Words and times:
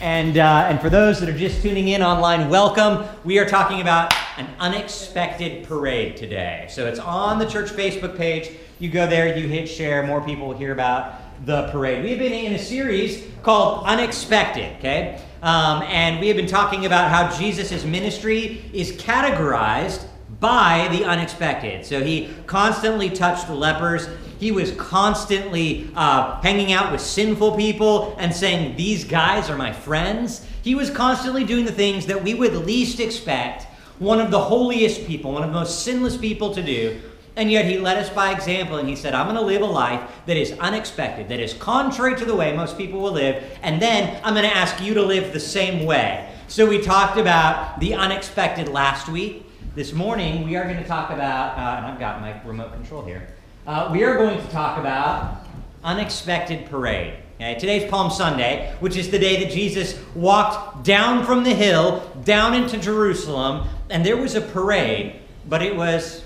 And, 0.00 0.38
uh, 0.38 0.66
and 0.68 0.80
for 0.80 0.90
those 0.90 1.18
that 1.18 1.28
are 1.28 1.36
just 1.36 1.60
tuning 1.60 1.88
in 1.88 2.02
online, 2.02 2.48
welcome. 2.48 3.04
We 3.24 3.40
are 3.40 3.48
talking 3.48 3.80
about 3.80 4.14
an 4.36 4.46
unexpected 4.60 5.64
parade 5.66 6.16
today. 6.16 6.66
So 6.70 6.86
it's 6.86 7.00
on 7.00 7.40
the 7.40 7.46
church 7.46 7.70
Facebook 7.70 8.16
page. 8.16 8.52
You 8.78 8.90
go 8.90 9.08
there, 9.08 9.36
you 9.36 9.48
hit 9.48 9.68
share, 9.68 10.06
more 10.06 10.20
people 10.20 10.46
will 10.46 10.56
hear 10.56 10.70
about 10.70 11.14
the 11.46 11.68
parade. 11.72 12.04
We've 12.04 12.18
been 12.18 12.32
in 12.32 12.52
a 12.52 12.58
series 12.60 13.26
called 13.42 13.86
Unexpected, 13.86 14.76
okay? 14.76 15.20
Um, 15.42 15.82
and 15.82 16.20
we 16.20 16.28
have 16.28 16.36
been 16.36 16.46
talking 16.46 16.86
about 16.86 17.10
how 17.10 17.36
Jesus' 17.36 17.84
ministry 17.84 18.70
is 18.72 18.92
categorized 18.92 20.06
by 20.38 20.88
the 20.92 21.06
unexpected. 21.06 21.84
So 21.84 22.04
he 22.04 22.32
constantly 22.46 23.10
touched 23.10 23.48
the 23.48 23.54
lepers. 23.54 24.08
He 24.38 24.52
was 24.52 24.72
constantly 24.72 25.90
uh, 25.94 26.40
hanging 26.40 26.72
out 26.72 26.92
with 26.92 27.00
sinful 27.00 27.56
people 27.56 28.14
and 28.18 28.34
saying, 28.34 28.76
These 28.76 29.04
guys 29.04 29.50
are 29.50 29.56
my 29.56 29.72
friends. 29.72 30.46
He 30.62 30.74
was 30.74 30.90
constantly 30.90 31.44
doing 31.44 31.64
the 31.64 31.72
things 31.72 32.06
that 32.06 32.22
we 32.22 32.34
would 32.34 32.54
least 32.54 33.00
expect 33.00 33.66
one 33.98 34.20
of 34.20 34.30
the 34.30 34.38
holiest 34.38 35.06
people, 35.06 35.32
one 35.32 35.42
of 35.42 35.48
the 35.48 35.58
most 35.58 35.82
sinless 35.82 36.16
people 36.16 36.54
to 36.54 36.62
do. 36.62 37.00
And 37.36 37.50
yet 37.50 37.66
he 37.66 37.78
led 37.78 37.98
us 37.98 38.10
by 38.10 38.32
example 38.32 38.78
and 38.78 38.88
he 38.88 38.96
said, 38.96 39.14
I'm 39.14 39.26
going 39.26 39.36
to 39.36 39.42
live 39.42 39.62
a 39.62 39.66
life 39.66 40.00
that 40.26 40.36
is 40.36 40.52
unexpected, 40.58 41.28
that 41.28 41.38
is 41.38 41.54
contrary 41.54 42.16
to 42.16 42.24
the 42.24 42.34
way 42.34 42.54
most 42.56 42.76
people 42.76 43.00
will 43.00 43.12
live. 43.12 43.44
And 43.62 43.80
then 43.80 44.20
I'm 44.24 44.34
going 44.34 44.48
to 44.48 44.56
ask 44.56 44.82
you 44.82 44.94
to 44.94 45.02
live 45.02 45.32
the 45.32 45.40
same 45.40 45.86
way. 45.86 46.28
So 46.48 46.66
we 46.66 46.80
talked 46.80 47.16
about 47.16 47.78
the 47.78 47.94
unexpected 47.94 48.68
last 48.68 49.08
week. 49.08 49.44
This 49.74 49.92
morning, 49.92 50.44
we 50.44 50.56
are 50.56 50.64
going 50.64 50.78
to 50.78 50.88
talk 50.88 51.10
about, 51.10 51.56
uh, 51.56 51.76
and 51.76 51.86
I've 51.86 52.00
got 52.00 52.20
my 52.20 52.42
remote 52.42 52.72
control 52.72 53.04
here. 53.04 53.28
Uh, 53.68 53.86
we 53.92 54.02
are 54.02 54.16
going 54.16 54.40
to 54.40 54.48
talk 54.48 54.78
about 54.78 55.44
unexpected 55.84 56.70
parade. 56.70 57.12
Okay, 57.34 57.54
today's 57.56 57.90
Palm 57.90 58.10
Sunday, 58.10 58.74
which 58.80 58.96
is 58.96 59.10
the 59.10 59.18
day 59.18 59.44
that 59.44 59.52
Jesus 59.52 60.02
walked 60.14 60.84
down 60.84 61.26
from 61.26 61.44
the 61.44 61.52
hill 61.52 62.00
down 62.24 62.54
into 62.54 62.78
Jerusalem, 62.78 63.68
and 63.90 64.06
there 64.06 64.16
was 64.16 64.36
a 64.36 64.40
parade, 64.40 65.20
but 65.50 65.60
it 65.60 65.76
was 65.76 66.24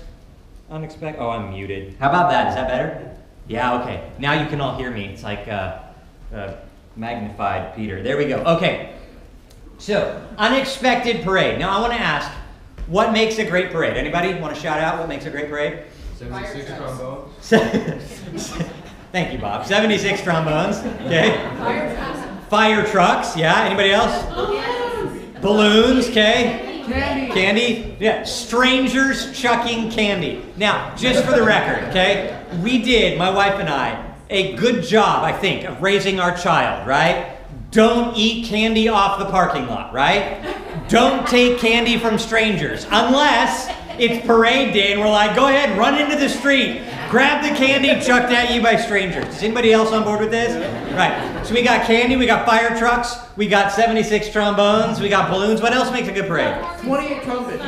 unexpected. 0.71 1.21
Oh, 1.21 1.31
I'm 1.31 1.49
muted. 1.49 1.97
How 1.99 2.07
about 2.07 2.31
that? 2.31 2.47
Is 2.47 2.55
that 2.55 2.69
better? 2.69 3.13
Yeah, 3.49 3.81
okay. 3.81 4.09
Now 4.19 4.41
you 4.41 4.47
can 4.47 4.61
all 4.61 4.77
hear 4.77 4.89
me. 4.89 5.07
It's 5.07 5.23
like 5.23 5.45
uh, 5.49 5.79
uh, 6.33 6.53
magnified 6.95 7.75
Peter. 7.75 8.01
There 8.01 8.15
we 8.15 8.27
go. 8.27 8.37
Okay. 8.37 8.95
So, 9.79 10.25
unexpected 10.37 11.25
parade. 11.25 11.59
Now 11.59 11.77
I 11.77 11.81
want 11.81 11.91
to 11.91 11.99
ask, 11.99 12.31
what 12.87 13.11
makes 13.11 13.37
a 13.37 13.45
great 13.45 13.73
parade? 13.73 13.97
Anybody 13.97 14.33
want 14.39 14.55
to 14.55 14.61
shout 14.61 14.79
out 14.79 14.97
what 14.97 15.09
makes 15.09 15.25
a 15.25 15.29
great 15.29 15.49
parade? 15.49 15.83
76 16.15 16.71
trombones. 16.77 17.49
Thank 19.11 19.33
you, 19.33 19.39
Bob. 19.39 19.65
76 19.65 20.21
trombones. 20.21 20.77
Okay. 21.05 21.35
Fire 21.57 21.95
trucks. 21.95 22.47
Fire 22.49 22.85
trucks. 22.85 23.37
Yeah. 23.37 23.63
Anybody 23.63 23.91
else? 23.91 24.25
Balloons. 24.33 25.41
Balloons. 25.41 26.09
Okay. 26.09 26.83
Candy. 26.87 27.33
Candy. 27.33 27.97
Yeah. 27.99 28.23
Strangers 28.23 29.37
chucking 29.39 29.91
candy. 29.91 30.43
Now, 30.57 30.95
just 30.95 31.23
for 31.25 31.31
the 31.31 31.43
record, 31.43 31.89
okay, 31.89 32.43
we 32.61 32.81
did, 32.81 33.17
my 33.17 33.29
wife 33.29 33.59
and 33.59 33.69
I, 33.69 34.15
a 34.29 34.55
good 34.55 34.83
job, 34.83 35.23
I 35.23 35.31
think, 35.31 35.65
of 35.65 35.81
raising 35.81 36.19
our 36.19 36.35
child, 36.35 36.87
right? 36.87 37.37
Don't 37.71 38.15
eat 38.17 38.47
candy 38.47 38.87
off 38.87 39.19
the 39.19 39.25
parking 39.25 39.67
lot, 39.67 39.93
right? 39.93 40.43
Don't 40.89 41.27
take 41.27 41.59
candy 41.59 41.97
from 41.97 42.19
strangers 42.19 42.85
unless 42.91 43.67
it's 43.99 44.25
parade 44.25 44.73
day 44.73 44.91
and 44.91 45.01
we're 45.01 45.09
like, 45.09 45.35
go 45.35 45.47
ahead, 45.47 45.77
run 45.77 45.99
into 45.99 46.15
the 46.15 46.29
street, 46.29 46.81
grab 47.09 47.43
the 47.43 47.55
candy 47.55 47.89
chucked 48.05 48.31
at 48.31 48.53
you 48.53 48.61
by 48.61 48.75
strangers. 48.75 49.27
Is 49.27 49.43
anybody 49.43 49.71
else 49.71 49.91
on 49.91 50.03
board 50.03 50.19
with 50.19 50.31
this? 50.31 50.55
Right. 50.93 51.45
So 51.45 51.53
we 51.53 51.63
got 51.63 51.85
candy, 51.85 52.15
we 52.15 52.25
got 52.25 52.45
fire 52.45 52.77
trucks, 52.77 53.15
we 53.35 53.47
got 53.47 53.71
76 53.71 54.29
trombones, 54.31 54.99
we 54.99 55.09
got 55.09 55.29
balloons. 55.29 55.61
What 55.61 55.73
else 55.73 55.91
makes 55.91 56.07
a 56.07 56.11
good 56.11 56.27
parade? 56.27 56.55
28 56.81 57.23
trumpets. 57.23 57.63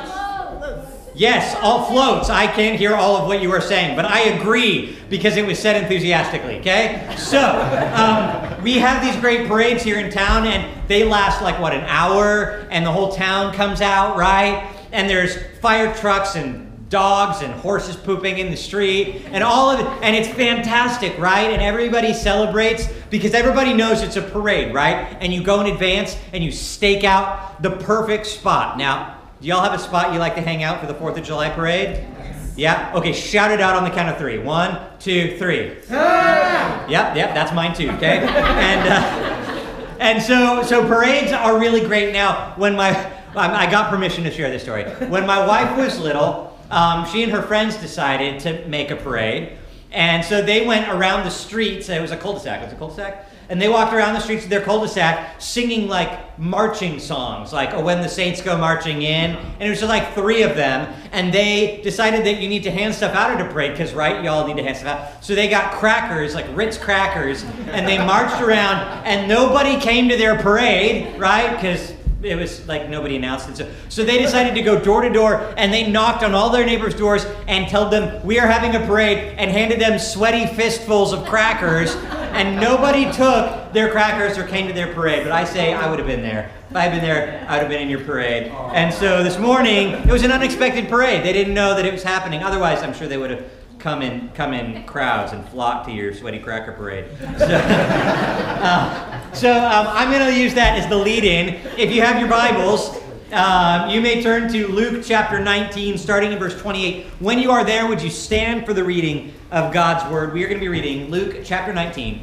Yes, 1.18 1.56
all 1.62 1.86
floats. 1.86 2.30
I 2.30 2.46
can't 2.46 2.78
hear 2.78 2.94
all 2.94 3.16
of 3.16 3.28
what 3.28 3.42
you 3.42 3.50
are 3.54 3.62
saying, 3.62 3.96
but 3.96 4.04
I 4.04 4.20
agree 4.32 4.98
because 5.10 5.38
it 5.38 5.46
was 5.46 5.58
said 5.58 5.82
enthusiastically, 5.82 6.60
okay? 6.60 7.10
So, 7.18 7.40
um, 7.40 8.62
we 8.62 8.74
have 8.80 9.02
these 9.02 9.16
great 9.22 9.48
parades 9.48 9.82
here 9.82 9.98
in 9.98 10.12
town, 10.12 10.46
and 10.46 10.70
they 10.90 11.06
last 11.06 11.42
like, 11.42 11.58
what, 11.58 11.74
an 11.74 11.86
hour, 11.86 12.68
and 12.70 12.86
the 12.86 12.92
whole 12.92 13.14
town 13.14 13.54
comes 13.54 13.80
out, 13.80 14.18
right? 14.18 14.75
And 14.96 15.10
there's 15.10 15.36
fire 15.60 15.94
trucks 15.94 16.36
and 16.36 16.90
dogs 16.90 17.42
and 17.42 17.54
horses 17.56 17.98
pooping 17.98 18.38
in 18.38 18.50
the 18.50 18.56
street, 18.56 19.24
and 19.32 19.44
all 19.44 19.70
of 19.70 19.82
it, 19.82 19.86
and 20.02 20.16
it's 20.16 20.30
fantastic, 20.30 21.18
right? 21.18 21.52
And 21.52 21.62
everybody 21.62 22.14
celebrates 22.14 22.88
because 23.10 23.34
everybody 23.34 23.74
knows 23.74 24.02
it's 24.02 24.16
a 24.16 24.22
parade, 24.22 24.74
right? 24.74 25.18
And 25.20 25.34
you 25.34 25.44
go 25.44 25.60
in 25.60 25.68
advance 25.68 26.16
and 26.32 26.42
you 26.42 26.52
stake 26.52 27.04
out 27.04 27.62
the 27.62 27.72
perfect 27.72 28.26
spot. 28.26 28.78
Now, 28.78 29.20
do 29.42 29.50
y'all 29.50 29.62
have 29.62 29.74
a 29.74 29.80
spot 29.80 30.14
you 30.14 30.20
like 30.20 30.36
to 30.36 30.42
hang 30.42 30.64
out 30.64 30.80
for 30.80 30.88
the 30.88 30.94
4th 30.94 31.18
of 31.18 31.26
July 31.26 31.50
parade? 31.50 32.08
Yeah? 32.56 32.94
Okay, 32.96 33.12
shout 33.12 33.52
it 33.52 33.60
out 33.60 33.76
on 33.76 33.84
the 33.84 33.90
count 33.90 34.08
of 34.08 34.18
three. 34.18 34.38
One, 34.38 34.80
two, 35.00 35.38
three. 35.38 35.76
Yep, 35.90 37.18
yep, 37.18 37.34
that's 37.34 37.52
mine 37.52 37.76
too, 37.76 37.90
okay? 37.92 38.20
And, 38.20 38.88
uh, 38.88 39.96
and 40.00 40.24
so, 40.24 40.64
so 40.64 40.88
parades 40.88 41.34
are 41.34 41.60
really 41.60 41.82
great 41.86 42.14
now. 42.14 42.54
When 42.56 42.78
my, 42.78 42.94
I 43.36 43.70
got 43.70 43.90
permission 43.90 44.24
to 44.24 44.32
share 44.32 44.50
this 44.50 44.64
story. 44.64 44.84
When 44.84 45.26
my 45.26 45.46
wife 45.46 45.78
was 45.78 46.00
little, 46.00 46.58
um, 46.72 47.06
she 47.08 47.24
and 47.24 47.32
her 47.32 47.42
friends 47.42 47.76
decided 47.78 48.40
to 48.42 48.68
make 48.68 48.92
a 48.92 48.96
parade. 48.96 49.54
And 49.92 50.26
so 50.26 50.42
they 50.42 50.66
went 50.66 50.90
around 50.90 51.24
the 51.24 51.30
streets. 51.30 51.88
It 51.90 52.02
was 52.02 52.12
a 52.12 52.18
cul-de-sac. 52.18 52.62
It 52.62 52.66
was 52.66 52.74
a 52.74 52.78
cul-de-sac? 52.78 53.30
And 53.48 53.62
they 53.62 53.70
walked 53.70 53.94
around 53.94 54.16
the 54.16 54.20
streets 54.20 54.44
of 54.44 54.50
their 54.50 54.62
cul-de-sac 54.62 55.40
singing 55.40 55.88
like 55.88 56.40
marching 56.40 57.00
songs, 57.00 57.54
like 57.54 57.76
"Oh, 57.76 57.84
when 57.84 58.02
the 58.02 58.10
saints 58.10 58.42
go 58.42 58.58
marching 58.58 59.04
in," 59.04 59.36
and 59.36 59.62
it 59.62 59.70
was 59.70 59.80
just 59.80 59.90
like 59.90 60.16
three 60.16 60.42
of 60.42 60.56
them. 60.56 60.92
And 61.12 61.32
they 61.32 61.80
decided 61.84 62.26
that 62.26 62.42
you 62.42 62.50
need 62.50 62.64
to 62.64 62.72
hand 62.72 62.96
stuff 62.96 63.14
out 63.14 63.30
at 63.30 63.40
a 63.40 63.48
parade, 63.48 63.74
because 63.74 63.94
right, 63.94 64.24
y'all 64.24 64.48
need 64.48 64.58
to 64.58 64.64
hand 64.64 64.78
stuff 64.78 65.00
out. 65.00 65.24
So 65.24 65.36
they 65.36 65.48
got 65.48 65.74
crackers, 65.74 66.34
like 66.34 66.48
Ritz 66.56 66.80
crackers, 66.80 67.44
and 67.68 67.88
they 67.88 68.00
marched 68.00 68.42
around, 68.42 68.78
and 69.06 69.30
nobody 69.30 69.80
came 69.80 70.10
to 70.10 70.18
their 70.18 70.40
parade, 70.40 71.20
right? 71.20 71.56
Because 71.56 71.94
it 72.22 72.36
was 72.36 72.68
like 72.68 72.90
nobody 72.90 73.16
announced 73.16 73.50
it. 73.50 73.58
So, 73.58 73.72
so 73.90 74.04
they 74.04 74.18
decided 74.18 74.56
to 74.56 74.62
go 74.62 74.80
door 74.80 75.02
to 75.02 75.10
door 75.10 75.54
and 75.58 75.72
they 75.74 75.90
knocked 75.90 76.24
on 76.24 76.34
all 76.34 76.50
their 76.50 76.66
neighbors' 76.66 76.96
doors 76.96 77.26
and 77.48 77.70
told 77.70 77.92
them, 77.92 78.26
We 78.26 78.40
are 78.40 78.48
having 78.48 78.76
a 78.76 78.86
parade, 78.86 79.36
and 79.38 79.52
handed 79.52 79.80
them 79.80 80.00
sweaty 80.00 80.48
fistfuls 80.56 81.14
of 81.14 81.26
crackers. 81.26 81.96
And 82.36 82.60
nobody 82.60 83.06
took 83.14 83.72
their 83.72 83.90
crackers 83.90 84.38
or 84.38 84.46
came 84.46 84.68
to 84.68 84.74
their 84.74 84.94
parade. 84.94 85.24
But 85.24 85.32
I 85.32 85.46
say, 85.46 85.74
I 85.74 85.90
would 85.90 86.00
have 86.00 86.08
been 86.08 86.22
there. 86.22 86.52
If 86.70 86.76
I 86.76 86.82
had 86.82 86.92
been 86.92 87.02
there, 87.02 87.46
I 87.48 87.54
would 87.54 87.62
have 87.62 87.70
been 87.70 87.82
in 87.82 87.88
your 87.88 88.04
parade. 88.04 88.52
And 88.74 88.94
so 88.94 89.24
this 89.24 89.40
morning, 89.40 89.92
it 89.92 90.12
was 90.12 90.22
an 90.24 90.34
unexpected 90.34 90.90
parade. 90.90 91.24
They 91.24 91.32
didn't 91.32 91.54
know 91.54 91.74
that 91.76 91.86
it 91.86 91.94
was 91.94 92.04
happening. 92.04 92.44
Otherwise, 92.44 92.84
I'm 92.84 92.94
sure 92.94 93.08
they 93.08 93.16
would 93.16 93.32
have 93.32 93.46
come 93.80 94.02
in 94.02 94.30
come 94.30 94.52
in 94.52 94.84
crowds 94.86 95.32
and 95.32 95.48
flocked 95.50 95.88
to 95.88 95.94
your 95.94 96.14
sweaty 96.14 96.40
cracker 96.40 96.72
parade. 96.74 97.06
So, 97.38 97.46
uh, 97.48 99.15
so 99.36 99.52
um, 99.52 99.88
I'm 99.90 100.12
going 100.12 100.26
to 100.34 100.40
use 100.40 100.54
that 100.54 100.80
as 100.80 100.88
the 100.88 100.96
lead-in. 100.96 101.56
If 101.78 101.92
you 101.92 102.02
have 102.02 102.20
your 102.20 102.30
Bibles, 102.30 102.98
um, 103.34 103.90
you 103.90 104.00
may 104.00 104.24
turn 104.24 104.52
to 104.54 104.68
Luke 104.70 105.04
chapter 105.06 105.40
19, 105.40 105.98
starting 105.98 106.32
in 106.32 106.40
verse 106.40 106.58
28. 106.62 107.06
When 107.20 107.40
you 107.40 107.52
are 107.52 107.66
there, 107.66 107.86
would 107.86 108.02
you 108.02 108.10
stand 108.10 108.66
for 108.66 108.74
the 108.74 108.84
reading 108.84 109.34
of 109.52 109.74
God's 109.74 110.10
word? 110.10 110.34
We 110.34 110.44
are 110.46 110.48
going 110.48 110.60
to 110.60 110.64
be 110.64 110.70
reading 110.70 111.12
Luke 111.12 111.42
chapter 111.44 111.74
19, 111.74 112.22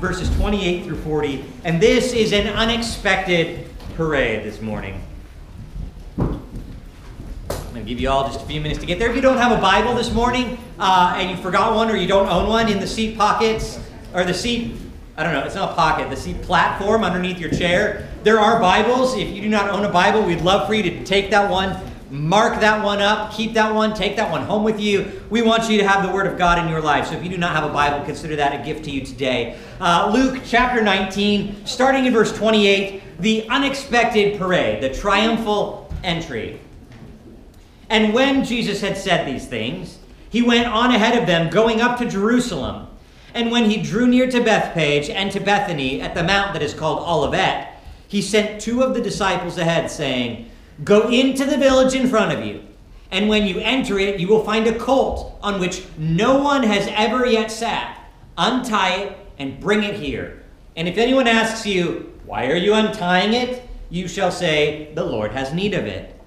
verses 0.00 0.34
28 0.36 0.84
through 0.84 1.02
40, 1.02 1.44
and 1.64 1.82
this 1.82 2.14
is 2.14 2.32
an 2.32 2.46
unexpected 2.46 3.68
parade 3.94 4.42
this 4.42 4.62
morning. 4.62 5.02
I'm 6.18 6.40
going 7.50 7.74
to 7.74 7.82
give 7.82 8.00
you 8.00 8.08
all 8.08 8.26
just 8.26 8.40
a 8.40 8.46
few 8.46 8.62
minutes 8.62 8.80
to 8.80 8.86
get 8.86 8.98
there. 8.98 9.10
If 9.10 9.16
you 9.16 9.22
don't 9.22 9.36
have 9.36 9.52
a 9.52 9.60
Bible 9.60 9.94
this 9.94 10.12
morning 10.12 10.58
uh, 10.78 11.14
and 11.18 11.30
you 11.30 11.36
forgot 11.36 11.74
one 11.74 11.90
or 11.90 11.96
you 11.96 12.08
don't 12.08 12.28
own 12.28 12.48
one 12.48 12.68
in 12.70 12.80
the 12.80 12.86
seat 12.86 13.18
pockets 13.18 13.78
or 14.14 14.24
the 14.24 14.32
seat, 14.32 14.76
I 15.16 15.22
don't 15.22 15.32
know, 15.32 15.44
it's 15.44 15.54
not 15.54 15.70
a 15.70 15.74
pocket, 15.74 16.10
the 16.10 16.16
seat 16.16 16.42
platform 16.42 17.04
underneath 17.04 17.38
your 17.38 17.50
chair, 17.50 18.08
there 18.24 18.40
are 18.40 18.58
Bibles. 18.58 19.16
If 19.16 19.28
you 19.28 19.42
do 19.42 19.48
not 19.48 19.70
own 19.70 19.84
a 19.84 19.88
Bible, 19.88 20.24
we'd 20.24 20.40
love 20.40 20.66
for 20.66 20.74
you 20.74 20.82
to 20.82 21.04
take 21.04 21.30
that 21.30 21.48
one, 21.48 21.78
mark 22.10 22.58
that 22.58 22.84
one 22.84 23.00
up, 23.00 23.32
keep 23.32 23.52
that 23.52 23.72
one, 23.72 23.94
take 23.94 24.16
that 24.16 24.28
one 24.28 24.42
home 24.42 24.64
with 24.64 24.80
you. 24.80 25.22
We 25.30 25.40
want 25.40 25.70
you 25.70 25.78
to 25.78 25.86
have 25.86 26.04
the 26.04 26.12
Word 26.12 26.26
of 26.26 26.36
God 26.36 26.58
in 26.58 26.68
your 26.68 26.80
life. 26.80 27.06
So 27.06 27.14
if 27.14 27.22
you 27.22 27.30
do 27.30 27.38
not 27.38 27.54
have 27.54 27.62
a 27.62 27.72
Bible, 27.72 28.04
consider 28.04 28.34
that 28.34 28.60
a 28.60 28.64
gift 28.64 28.86
to 28.86 28.90
you 28.90 29.02
today. 29.02 29.56
Uh, 29.78 30.10
Luke 30.12 30.42
chapter 30.44 30.82
19, 30.82 31.64
starting 31.64 32.06
in 32.06 32.12
verse 32.12 32.36
28. 32.36 33.20
the 33.20 33.48
unexpected 33.48 34.36
parade, 34.36 34.82
the 34.82 34.92
triumphal 34.92 35.94
entry. 36.02 36.58
And 37.88 38.12
when 38.12 38.44
Jesus 38.44 38.80
had 38.80 38.96
said 38.96 39.28
these 39.28 39.46
things, 39.46 39.98
he 40.28 40.42
went 40.42 40.66
on 40.66 40.92
ahead 40.92 41.16
of 41.16 41.28
them, 41.28 41.50
going 41.50 41.80
up 41.80 41.98
to 41.98 42.10
Jerusalem. 42.10 42.88
And 43.34 43.50
when 43.50 43.68
he 43.68 43.82
drew 43.82 44.06
near 44.06 44.30
to 44.30 44.40
Bethphage 44.40 45.10
and 45.10 45.30
to 45.32 45.40
Bethany 45.40 46.00
at 46.00 46.14
the 46.14 46.22
mount 46.22 46.52
that 46.52 46.62
is 46.62 46.72
called 46.72 47.00
Olivet, 47.00 47.68
he 48.06 48.22
sent 48.22 48.60
two 48.60 48.82
of 48.82 48.94
the 48.94 49.00
disciples 49.00 49.58
ahead, 49.58 49.90
saying, 49.90 50.48
Go 50.84 51.08
into 51.08 51.44
the 51.44 51.58
village 51.58 51.94
in 51.94 52.08
front 52.08 52.32
of 52.32 52.46
you, 52.46 52.62
and 53.10 53.28
when 53.28 53.46
you 53.46 53.58
enter 53.58 53.98
it, 53.98 54.20
you 54.20 54.28
will 54.28 54.44
find 54.44 54.66
a 54.66 54.78
colt 54.78 55.36
on 55.42 55.60
which 55.60 55.84
no 55.98 56.38
one 56.38 56.62
has 56.62 56.88
ever 56.92 57.26
yet 57.26 57.50
sat. 57.50 57.98
Untie 58.38 58.96
it 58.96 59.18
and 59.38 59.60
bring 59.60 59.82
it 59.82 59.96
here. 59.96 60.42
And 60.76 60.88
if 60.88 60.96
anyone 60.96 61.26
asks 61.26 61.66
you, 61.66 62.12
Why 62.26 62.46
are 62.46 62.56
you 62.56 62.74
untying 62.74 63.32
it? 63.34 63.68
you 63.90 64.08
shall 64.08 64.32
say, 64.32 64.92
The 64.94 65.04
Lord 65.04 65.32
has 65.32 65.52
need 65.52 65.74
of 65.74 65.86
it. 65.86 66.20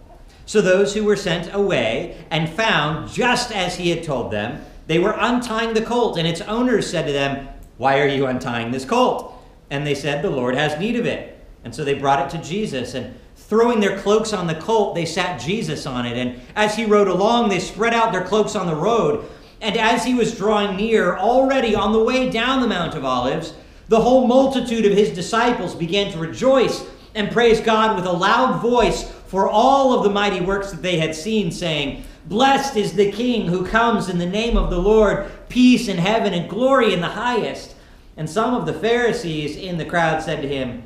So 0.46 0.62
those 0.62 0.94
who 0.94 1.04
were 1.04 1.18
sent 1.18 1.54
away 1.54 2.18
and 2.32 2.50
found 2.50 3.10
just 3.12 3.52
as 3.52 3.76
he 3.76 3.90
had 3.90 4.04
told 4.04 4.32
them, 4.32 4.64
they 4.88 5.00
were 5.00 5.16
untying 5.18 5.74
the 5.74 5.82
colt, 5.82 6.18
and 6.18 6.28
its 6.28 6.42
owners 6.42 6.90
said 6.90 7.06
to 7.06 7.14
them, 7.14 7.48
Why 7.78 8.00
are 8.00 8.08
you 8.08 8.26
untying 8.26 8.72
this 8.72 8.86
colt? 8.86 9.34
And 9.70 9.86
they 9.86 9.96
said, 9.96 10.24
The 10.24 10.30
Lord 10.30 10.56
has 10.56 10.80
need 10.80 10.96
of 10.96 11.06
it. 11.06 11.46
And 11.64 11.76
so 11.76 11.84
they 11.84 11.94
brought 11.94 12.26
it 12.26 12.38
to 12.38 12.44
Jesus, 12.44 12.94
and 12.94 13.14
throwing 13.36 13.80
their 13.80 14.00
cloaks 14.00 14.34
on 14.34 14.48
the 14.48 14.56
colt, 14.56 14.96
they 14.96 15.06
sat 15.06 15.40
Jesus 15.40 15.86
on 15.86 16.06
it. 16.06 16.18
And 16.18 16.42
as 16.56 16.76
he 16.76 16.86
rode 16.86 17.10
along, 17.10 17.50
they 17.50 17.60
spread 17.60 17.94
out 17.94 18.12
their 18.12 18.24
cloaks 18.24 18.56
on 18.56 18.68
the 18.68 18.76
road. 18.76 19.30
And 19.62 19.76
as 19.78 20.06
he 20.06 20.14
was 20.14 20.36
drawing 20.36 20.78
near, 20.78 21.18
already 21.18 21.76
on 21.76 21.92
the 21.92 22.04
way 22.04 22.30
down 22.30 22.62
the 22.62 22.68
Mount 22.68 22.96
of 22.96 23.04
Olives, 23.04 23.54
the 23.90 24.02
whole 24.02 24.28
multitude 24.28 24.86
of 24.86 24.94
his 24.94 25.12
disciples 25.12 25.76
began 25.76 26.12
to 26.12 26.20
rejoice 26.20 26.86
and 27.16 27.32
praise 27.32 27.60
God 27.60 27.96
with 27.96 28.06
a 28.06 28.12
loud 28.12 28.62
voice 28.62 29.10
for 29.28 29.50
all 29.50 29.94
of 29.94 30.04
the 30.04 30.10
mighty 30.10 30.42
works 30.42 30.72
that 30.72 30.82
they 30.82 30.98
had 30.98 31.16
seen, 31.16 31.52
saying, 31.52 32.04
Blessed 32.28 32.76
is 32.76 32.94
the 32.94 33.12
King 33.12 33.48
who 33.48 33.66
comes 33.66 34.10
in 34.10 34.18
the 34.18 34.26
name 34.26 34.58
of 34.58 34.70
the 34.70 34.80
Lord, 34.80 35.32
peace 35.48 35.88
in 35.88 35.98
heaven 35.98 36.34
and 36.34 36.50
glory 36.50 36.94
in 36.94 37.00
the 37.00 37.08
highest. 37.08 37.76
And 38.18 38.30
some 38.30 38.54
of 38.54 38.66
the 38.66 38.74
Pharisees 38.74 39.56
in 39.56 39.78
the 39.78 39.86
crowd 39.86 40.22
said 40.22 40.42
to 40.42 40.48
him, 40.48 40.84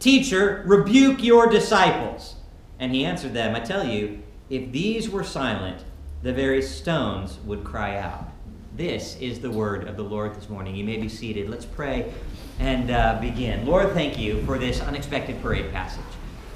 Teacher, 0.00 0.62
rebuke 0.66 1.22
your 1.22 1.46
disciples. 1.46 2.34
And 2.78 2.92
he 2.92 3.06
answered 3.06 3.32
them, 3.32 3.54
I 3.54 3.60
tell 3.60 3.86
you, 3.86 4.22
if 4.50 4.70
these 4.70 5.08
were 5.08 5.24
silent, 5.24 5.82
the 6.22 6.32
very 6.32 6.60
stones 6.60 7.38
would 7.46 7.64
cry 7.64 7.96
out. 7.96 8.28
This 8.76 9.16
is 9.16 9.40
the 9.40 9.50
word 9.50 9.88
of 9.88 9.96
the 9.96 10.02
Lord 10.02 10.34
this 10.34 10.50
morning. 10.50 10.74
You 10.74 10.84
may 10.84 10.96
be 10.98 11.08
seated. 11.08 11.48
Let's 11.48 11.64
pray 11.64 12.12
and 12.58 12.90
uh, 12.90 13.18
begin. 13.20 13.64
Lord, 13.64 13.92
thank 13.92 14.18
you 14.18 14.42
for 14.44 14.58
this 14.58 14.80
unexpected 14.80 15.40
parade 15.40 15.72
passage. 15.72 16.02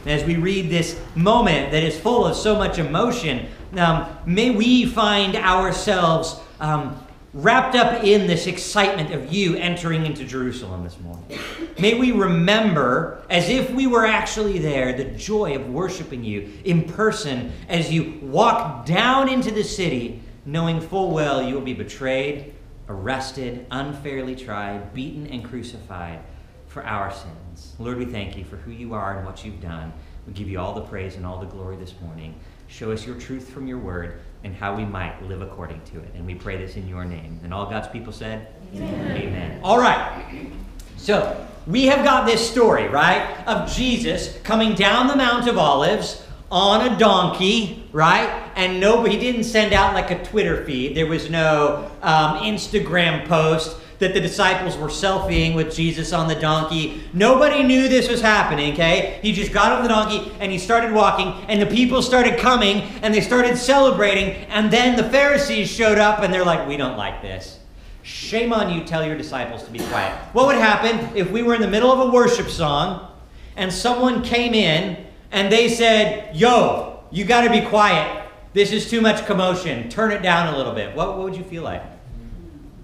As 0.05 0.25
we 0.25 0.37
read 0.37 0.71
this 0.71 1.01
moment 1.15 1.73
that 1.73 1.83
is 1.83 1.99
full 1.99 2.27
of 2.27 2.37
so 2.37 2.55
much 2.57 2.79
emotion, 2.79 3.47
um, 3.77 4.07
may 4.25 4.51
we 4.51 4.87
find 4.87 5.37
ourselves 5.37 6.41
um, 6.61 7.01
wrapped 7.37 7.75
up 7.75 8.03
in 8.03 8.27
this 8.27 8.47
excitement 8.47 9.13
of 9.13 9.31
you 9.33 9.57
entering 9.57 10.07
into 10.07 10.25
Jerusalem 10.25 10.85
this 10.85 10.99
morning. 11.01 11.39
May 11.79 11.99
we 11.99 12.13
remember, 12.13 13.23
as 13.29 13.51
if 13.51 13.71
we 13.71 13.87
were 13.87 14.07
actually 14.07 14.59
there, 14.59 14.95
the 14.95 15.05
joy 15.05 15.55
of 15.55 15.69
worshiping 15.69 16.25
you 16.25 16.51
in 16.65 16.85
person 16.85 17.53
as 17.69 17.93
you 17.93 18.19
walk 18.23 18.87
down 18.87 19.29
into 19.29 19.51
the 19.51 19.65
city, 19.65 20.23
knowing 20.47 20.81
full 20.81 21.11
well 21.11 21.43
you 21.43 21.55
will 21.55 21.61
be 21.61 21.75
betrayed, 21.75 22.55
arrested, 22.89 23.67
unfairly 23.71 24.35
tried, 24.35 24.95
beaten, 24.95 25.27
and 25.27 25.45
crucified 25.45 26.21
for 26.69 26.85
our 26.85 27.13
sins. 27.13 27.46
Lord, 27.79 27.99
we 27.99 28.05
thank 28.05 28.37
you 28.37 28.45
for 28.45 28.57
who 28.57 28.71
you 28.71 28.95
are 28.95 29.17
and 29.17 29.27
what 29.27 29.45
you've 29.45 29.61
done. 29.61 29.93
We 30.27 30.33
give 30.33 30.49
you 30.49 30.59
all 30.59 30.75
the 30.75 30.83
praise 30.83 31.17
and 31.17 31.25
all 31.25 31.39
the 31.39 31.47
glory 31.47 31.77
this 31.77 31.95
morning. 32.01 32.35
Show 32.69 32.91
us 32.91 33.07
your 33.07 33.17
truth 33.17 33.49
from 33.49 33.67
your 33.67 33.79
word 33.79 34.21
and 34.45 34.55
how 34.55 34.75
we 34.75 34.85
might 34.85 35.23
live 35.23 35.43
according 35.43 35.81
to 35.83 36.01
it. 36.01 36.11
And 36.15 36.27
we 36.27 36.35
pray 36.35 36.57
this 36.57 36.77
in 36.77 36.89
your 36.89 37.05
name. 37.05 37.41
And 37.45 37.55
all 37.55 37.67
God's 37.67 37.89
people 37.89 38.13
said, 38.13 38.49
Amen. 38.75 39.17
Amen. 39.17 39.61
All 39.63 39.79
right. 39.79 40.51
So 40.97 41.47
we 41.67 41.87
have 41.87 42.05
got 42.05 42.27
this 42.27 42.49
story, 42.49 42.89
right, 42.89 43.47
of 43.47 43.73
Jesus 43.73 44.39
coming 44.43 44.75
down 44.75 45.09
the 45.09 45.17
Mount 45.17 45.49
of 45.49 45.59
Olives 45.59 46.25
on 46.51 46.93
a 46.93 46.99
donkey, 46.99 47.89
right? 47.93 48.29
And 48.55 48.81
nobody, 48.81 49.15
he 49.15 49.21
didn't 49.21 49.45
send 49.45 49.73
out 49.73 49.95
like 49.95 50.11
a 50.11 50.25
Twitter 50.25 50.65
feed. 50.65 50.97
There 50.97 51.07
was 51.07 51.29
no 51.29 51.91
um, 52.03 52.39
Instagram 52.39 53.27
post 53.27 53.77
that 53.99 54.15
the 54.15 54.21
disciples 54.21 54.77
were 54.77 54.89
selfieing 54.89 55.55
with 55.55 55.75
Jesus 55.75 56.13
on 56.13 56.29
the 56.29 56.35
donkey. 56.35 57.03
Nobody 57.13 57.63
knew 57.63 57.89
this 57.89 58.09
was 58.09 58.21
happening, 58.21 58.73
okay? 58.73 59.19
He 59.23 59.33
just 59.33 59.53
got 59.53 59.73
on 59.73 59.83
the 59.83 59.89
donkey 59.89 60.33
and 60.41 60.53
he 60.53 60.59
started 60.59 60.93
walking, 60.93 61.29
and 61.49 61.61
the 61.61 61.67
people 61.67 62.03
started 62.03 62.39
coming 62.39 62.83
and 63.03 63.15
they 63.15 63.21
started 63.21 63.57
celebrating. 63.57 64.47
And 64.49 64.71
then 64.71 64.97
the 64.97 65.09
Pharisees 65.11 65.71
showed 65.71 65.99
up 65.99 66.21
and 66.21 66.33
they're 66.33 66.45
like, 66.45 66.69
We 66.69 66.77
don't 66.77 66.97
like 66.97 67.23
this. 67.23 67.61
Shame 68.03 68.53
on 68.53 68.73
you, 68.73 68.85
tell 68.85 69.05
your 69.05 69.17
disciples 69.17 69.65
to 69.65 69.71
be 69.71 69.81
quiet. 69.81 70.17
What 70.33 70.47
would 70.47 70.57
happen 70.57 71.17
if 71.17 71.31
we 71.31 71.43
were 71.43 71.55
in 71.55 71.61
the 71.61 71.69
middle 71.69 71.91
of 71.91 72.09
a 72.09 72.13
worship 72.13 72.49
song 72.49 73.11
and 73.57 73.73
someone 73.73 74.23
came 74.23 74.55
in 74.55 75.07
and 75.33 75.53
they 75.53 75.69
said, 75.69 76.37
Yo, 76.37 77.01
you 77.11 77.25
got 77.25 77.43
to 77.43 77.51
be 77.51 77.63
quiet. 77.63 78.25
This 78.53 78.73
is 78.73 78.89
too 78.89 79.01
much 79.01 79.27
commotion. 79.27 79.89
Turn 79.89 80.13
it 80.13 80.23
down 80.23 80.55
a 80.55 80.57
little 80.57 80.73
bit. 80.73 80.95
What, 80.95 81.17
what 81.17 81.25
would 81.25 81.37
you 81.37 81.45
feel 81.45 81.63
like? 81.63 81.83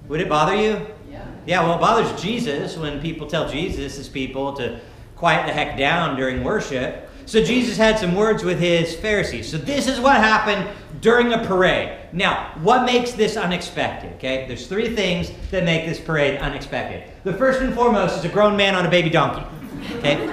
Would 0.08 0.20
it 0.20 0.28
bother 0.28 0.54
you? 0.54 0.86
Yeah, 1.46 1.62
well, 1.62 1.76
it 1.76 1.80
bothers 1.80 2.22
Jesus 2.22 2.76
when 2.76 3.00
people 3.00 3.26
tell 3.26 3.48
Jesus' 3.48 4.08
people 4.08 4.52
to 4.54 4.80
quiet 5.16 5.46
the 5.46 5.52
heck 5.52 5.76
down 5.76 6.16
during 6.16 6.42
worship. 6.42 7.08
So 7.26 7.42
Jesus 7.42 7.76
had 7.76 7.98
some 7.98 8.14
words 8.14 8.42
with 8.42 8.58
his 8.58 8.94
Pharisees. 8.96 9.50
So 9.50 9.56
this 9.56 9.86
is 9.86 10.00
what 10.00 10.16
happened 10.16 10.68
during 11.00 11.32
a 11.32 11.44
parade. 11.44 11.98
Now, 12.12 12.52
what 12.62 12.84
makes 12.84 13.12
this 13.12 13.36
unexpected? 13.36 14.14
Okay, 14.14 14.46
there's 14.48 14.66
three 14.66 14.94
things 14.94 15.30
that 15.50 15.64
make 15.64 15.86
this 15.86 16.00
parade 16.00 16.38
unexpected. 16.40 17.04
The 17.24 17.32
first 17.32 17.60
and 17.60 17.72
foremost 17.74 18.18
is 18.18 18.24
a 18.24 18.28
grown 18.28 18.56
man 18.56 18.74
on 18.74 18.86
a 18.86 18.90
baby 18.90 19.10
donkey. 19.10 19.46
Okay, 19.98 20.26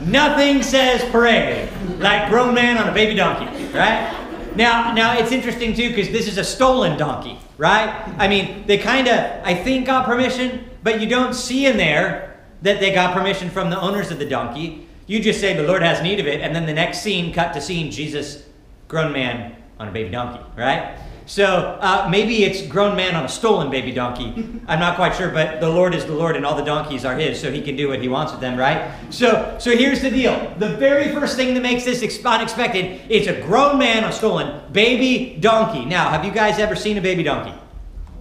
nothing 0.00 0.62
says 0.62 1.04
parade 1.10 1.68
like 1.98 2.28
grown 2.28 2.54
man 2.54 2.78
on 2.78 2.88
a 2.88 2.92
baby 2.92 3.14
donkey, 3.14 3.46
right? 3.66 4.12
Now, 4.54 4.92
now 4.92 5.18
it's 5.18 5.32
interesting 5.32 5.74
too 5.74 5.90
because 5.90 6.08
this 6.08 6.28
is 6.28 6.38
a 6.38 6.44
stolen 6.44 6.98
donkey, 6.98 7.38
right? 7.58 7.88
I 8.18 8.28
mean, 8.28 8.66
they 8.66 8.78
kind 8.78 9.08
of, 9.08 9.44
I 9.44 9.54
think, 9.54 9.86
got 9.86 10.04
permission, 10.04 10.68
but 10.82 11.00
you 11.00 11.08
don't 11.08 11.34
see 11.34 11.66
in 11.66 11.76
there 11.76 12.38
that 12.62 12.80
they 12.80 12.92
got 12.92 13.14
permission 13.14 13.50
from 13.50 13.70
the 13.70 13.80
owners 13.80 14.10
of 14.10 14.18
the 14.18 14.26
donkey. 14.26 14.86
You 15.06 15.20
just 15.20 15.40
say 15.40 15.54
the 15.54 15.62
Lord 15.62 15.82
has 15.82 16.02
need 16.02 16.20
of 16.20 16.26
it, 16.26 16.40
and 16.40 16.54
then 16.54 16.66
the 16.66 16.72
next 16.72 17.02
scene, 17.02 17.32
cut 17.32 17.52
to 17.54 17.60
scene, 17.60 17.90
Jesus, 17.90 18.44
grown 18.88 19.12
man 19.12 19.56
on 19.78 19.88
a 19.88 19.92
baby 19.92 20.10
donkey, 20.10 20.44
right? 20.56 20.98
So 21.26 21.76
uh, 21.80 22.06
maybe 22.08 22.44
it's 22.44 22.62
grown 22.62 22.96
man 22.96 23.16
on 23.16 23.24
a 23.24 23.28
stolen 23.28 23.68
baby 23.68 23.90
donkey. 23.90 24.60
I'm 24.68 24.78
not 24.78 24.94
quite 24.94 25.16
sure, 25.16 25.28
but 25.28 25.60
the 25.60 25.68
Lord 25.68 25.92
is 25.92 26.06
the 26.06 26.14
Lord, 26.14 26.36
and 26.36 26.46
all 26.46 26.56
the 26.56 26.64
donkeys 26.64 27.04
are 27.04 27.16
His, 27.16 27.40
so 27.40 27.50
He 27.50 27.60
can 27.60 27.74
do 27.74 27.88
what 27.88 28.00
He 28.00 28.08
wants 28.08 28.30
with 28.32 28.40
them, 28.40 28.56
right? 28.56 28.92
So, 29.10 29.56
so 29.58 29.76
here's 29.76 30.00
the 30.00 30.10
deal: 30.10 30.54
the 30.58 30.76
very 30.76 31.12
first 31.12 31.36
thing 31.36 31.52
that 31.54 31.62
makes 31.62 31.84
this 31.84 32.24
unexpected, 32.24 33.02
it's 33.08 33.26
a 33.26 33.42
grown 33.42 33.76
man 33.76 34.04
on 34.04 34.10
a 34.10 34.12
stolen 34.12 34.72
baby 34.72 35.36
donkey. 35.40 35.84
Now, 35.84 36.10
have 36.10 36.24
you 36.24 36.30
guys 36.30 36.60
ever 36.60 36.76
seen 36.76 36.96
a 36.96 37.00
baby 37.00 37.24
donkey? 37.24 37.54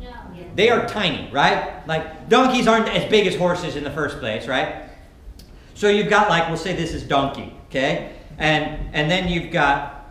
No. 0.02 0.12
They 0.56 0.70
are 0.70 0.88
tiny, 0.88 1.30
right? 1.32 1.88
Like 1.88 2.28
donkeys 2.28 2.68
aren't 2.68 2.90
as 2.90 3.10
big 3.12 3.28
as 3.28 3.36
horses 3.36 3.76
in 3.76 3.84
the 3.84 3.92
first 3.92 4.18
place, 4.18 4.48
right? 4.48 4.90
So 5.76 5.90
you've 5.90 6.10
got 6.10 6.28
like 6.28 6.48
we'll 6.48 6.58
say 6.58 6.76
this 6.76 6.94
is 6.94 7.04
donkey, 7.04 7.54
okay, 7.68 8.14
and 8.40 8.96
and 8.96 9.12
then 9.12 9.28
you've 9.28 9.52
got 9.52 10.08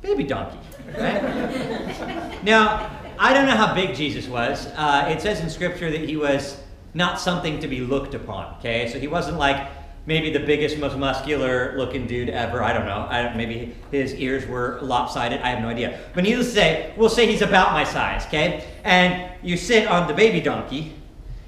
baby 0.00 0.24
donkey, 0.24 0.58
right? 0.98 2.42
now 2.44 2.90
I 3.18 3.32
don't 3.32 3.46
know 3.46 3.56
how 3.56 3.72
big 3.72 3.94
Jesus 3.94 4.26
was. 4.26 4.66
Uh, 4.74 5.06
it 5.08 5.20
says 5.20 5.40
in 5.40 5.48
Scripture 5.48 5.90
that 5.90 6.00
he 6.00 6.16
was 6.16 6.60
not 6.92 7.20
something 7.20 7.60
to 7.60 7.68
be 7.68 7.80
looked 7.80 8.14
upon. 8.14 8.56
Okay, 8.58 8.90
so 8.90 8.98
he 8.98 9.06
wasn't 9.06 9.38
like 9.38 9.68
maybe 10.06 10.32
the 10.32 10.40
biggest, 10.40 10.78
most 10.78 10.96
muscular 10.96 11.76
looking 11.76 12.06
dude 12.06 12.28
ever. 12.28 12.62
I 12.62 12.72
don't 12.72 12.86
know. 12.86 13.06
I, 13.08 13.32
maybe 13.36 13.76
his 13.90 14.14
ears 14.14 14.46
were 14.46 14.80
lopsided. 14.82 15.40
I 15.40 15.50
have 15.50 15.62
no 15.62 15.68
idea. 15.68 16.00
But 16.14 16.24
needless 16.24 16.48
to 16.48 16.54
say, 16.54 16.94
we'll 16.96 17.08
say 17.08 17.30
he's 17.30 17.42
about 17.42 17.72
my 17.72 17.84
size. 17.84 18.26
Okay, 18.26 18.64
and 18.82 19.30
you 19.42 19.56
sit 19.56 19.86
on 19.86 20.08
the 20.08 20.14
baby 20.14 20.40
donkey, 20.40 20.92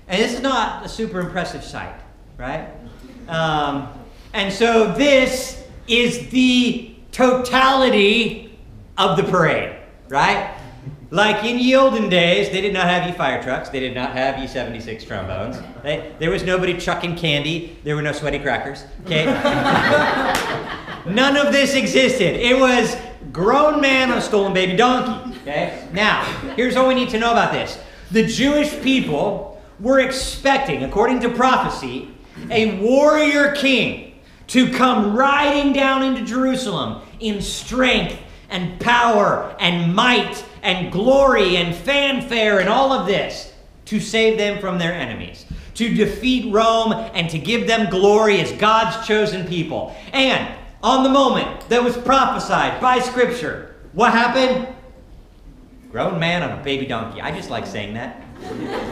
and 0.06 0.22
this 0.22 0.32
is 0.32 0.40
not 0.40 0.86
a 0.86 0.88
super 0.88 1.20
impressive 1.20 1.64
sight, 1.64 1.98
right? 2.38 2.68
Um, 3.28 3.88
and 4.32 4.52
so 4.52 4.92
this 4.92 5.64
is 5.88 6.28
the 6.30 6.94
totality 7.10 8.53
of 8.96 9.16
the 9.16 9.24
parade, 9.24 9.76
right? 10.08 10.54
Like 11.10 11.44
in 11.44 11.58
ye 11.58 11.76
olden 11.76 12.08
days, 12.08 12.50
they 12.50 12.60
did 12.60 12.72
not 12.72 12.86
have 12.86 13.08
ye 13.08 13.16
fire 13.16 13.40
trucks. 13.42 13.68
They 13.68 13.80
did 13.80 13.94
not 13.94 14.12
have 14.12 14.38
ye 14.38 14.48
76 14.48 15.04
trombones. 15.04 15.58
They, 15.82 16.12
there 16.18 16.30
was 16.30 16.42
nobody 16.42 16.76
chucking 16.76 17.16
candy. 17.16 17.78
There 17.84 17.94
were 17.94 18.02
no 18.02 18.12
sweaty 18.12 18.40
crackers. 18.40 18.84
Okay? 19.04 19.26
None 21.06 21.36
of 21.36 21.52
this 21.52 21.74
existed. 21.74 22.34
It 22.40 22.58
was 22.58 22.96
grown 23.32 23.80
man 23.80 24.10
on 24.10 24.18
a 24.18 24.20
stolen 24.20 24.52
baby 24.52 24.76
donkey. 24.76 25.38
Okay? 25.42 25.86
Now, 25.92 26.24
here's 26.56 26.74
all 26.74 26.88
we 26.88 26.94
need 26.94 27.10
to 27.10 27.18
know 27.18 27.30
about 27.30 27.52
this. 27.52 27.78
The 28.10 28.26
Jewish 28.26 28.80
people 28.82 29.62
were 29.78 30.00
expecting, 30.00 30.82
according 30.82 31.20
to 31.20 31.28
prophecy, 31.28 32.10
a 32.50 32.80
warrior 32.80 33.52
king 33.52 34.20
to 34.48 34.72
come 34.72 35.16
riding 35.16 35.72
down 35.72 36.02
into 36.02 36.24
Jerusalem 36.24 37.02
in 37.20 37.40
strength 37.40 38.18
and 38.48 38.78
power 38.80 39.56
and 39.58 39.94
might 39.94 40.44
and 40.62 40.90
glory 40.92 41.56
and 41.56 41.74
fanfare 41.74 42.60
and 42.60 42.68
all 42.68 42.92
of 42.92 43.06
this 43.06 43.52
to 43.86 44.00
save 44.00 44.38
them 44.38 44.60
from 44.60 44.78
their 44.78 44.92
enemies, 44.92 45.44
to 45.74 45.92
defeat 45.94 46.52
Rome 46.52 46.92
and 46.92 47.28
to 47.30 47.38
give 47.38 47.66
them 47.66 47.90
glory 47.90 48.40
as 48.40 48.50
God's 48.52 49.06
chosen 49.06 49.46
people. 49.46 49.94
And 50.12 50.54
on 50.82 51.02
the 51.02 51.10
moment 51.10 51.68
that 51.68 51.82
was 51.82 51.96
prophesied 51.96 52.80
by 52.80 52.98
Scripture, 52.98 53.74
what 53.92 54.12
happened? 54.12 54.68
Grown 55.90 56.18
man 56.18 56.42
on 56.42 56.58
a 56.58 56.62
baby 56.62 56.86
donkey. 56.86 57.20
I 57.20 57.30
just 57.34 57.50
like 57.50 57.66
saying 57.66 57.94
that. 57.94 58.20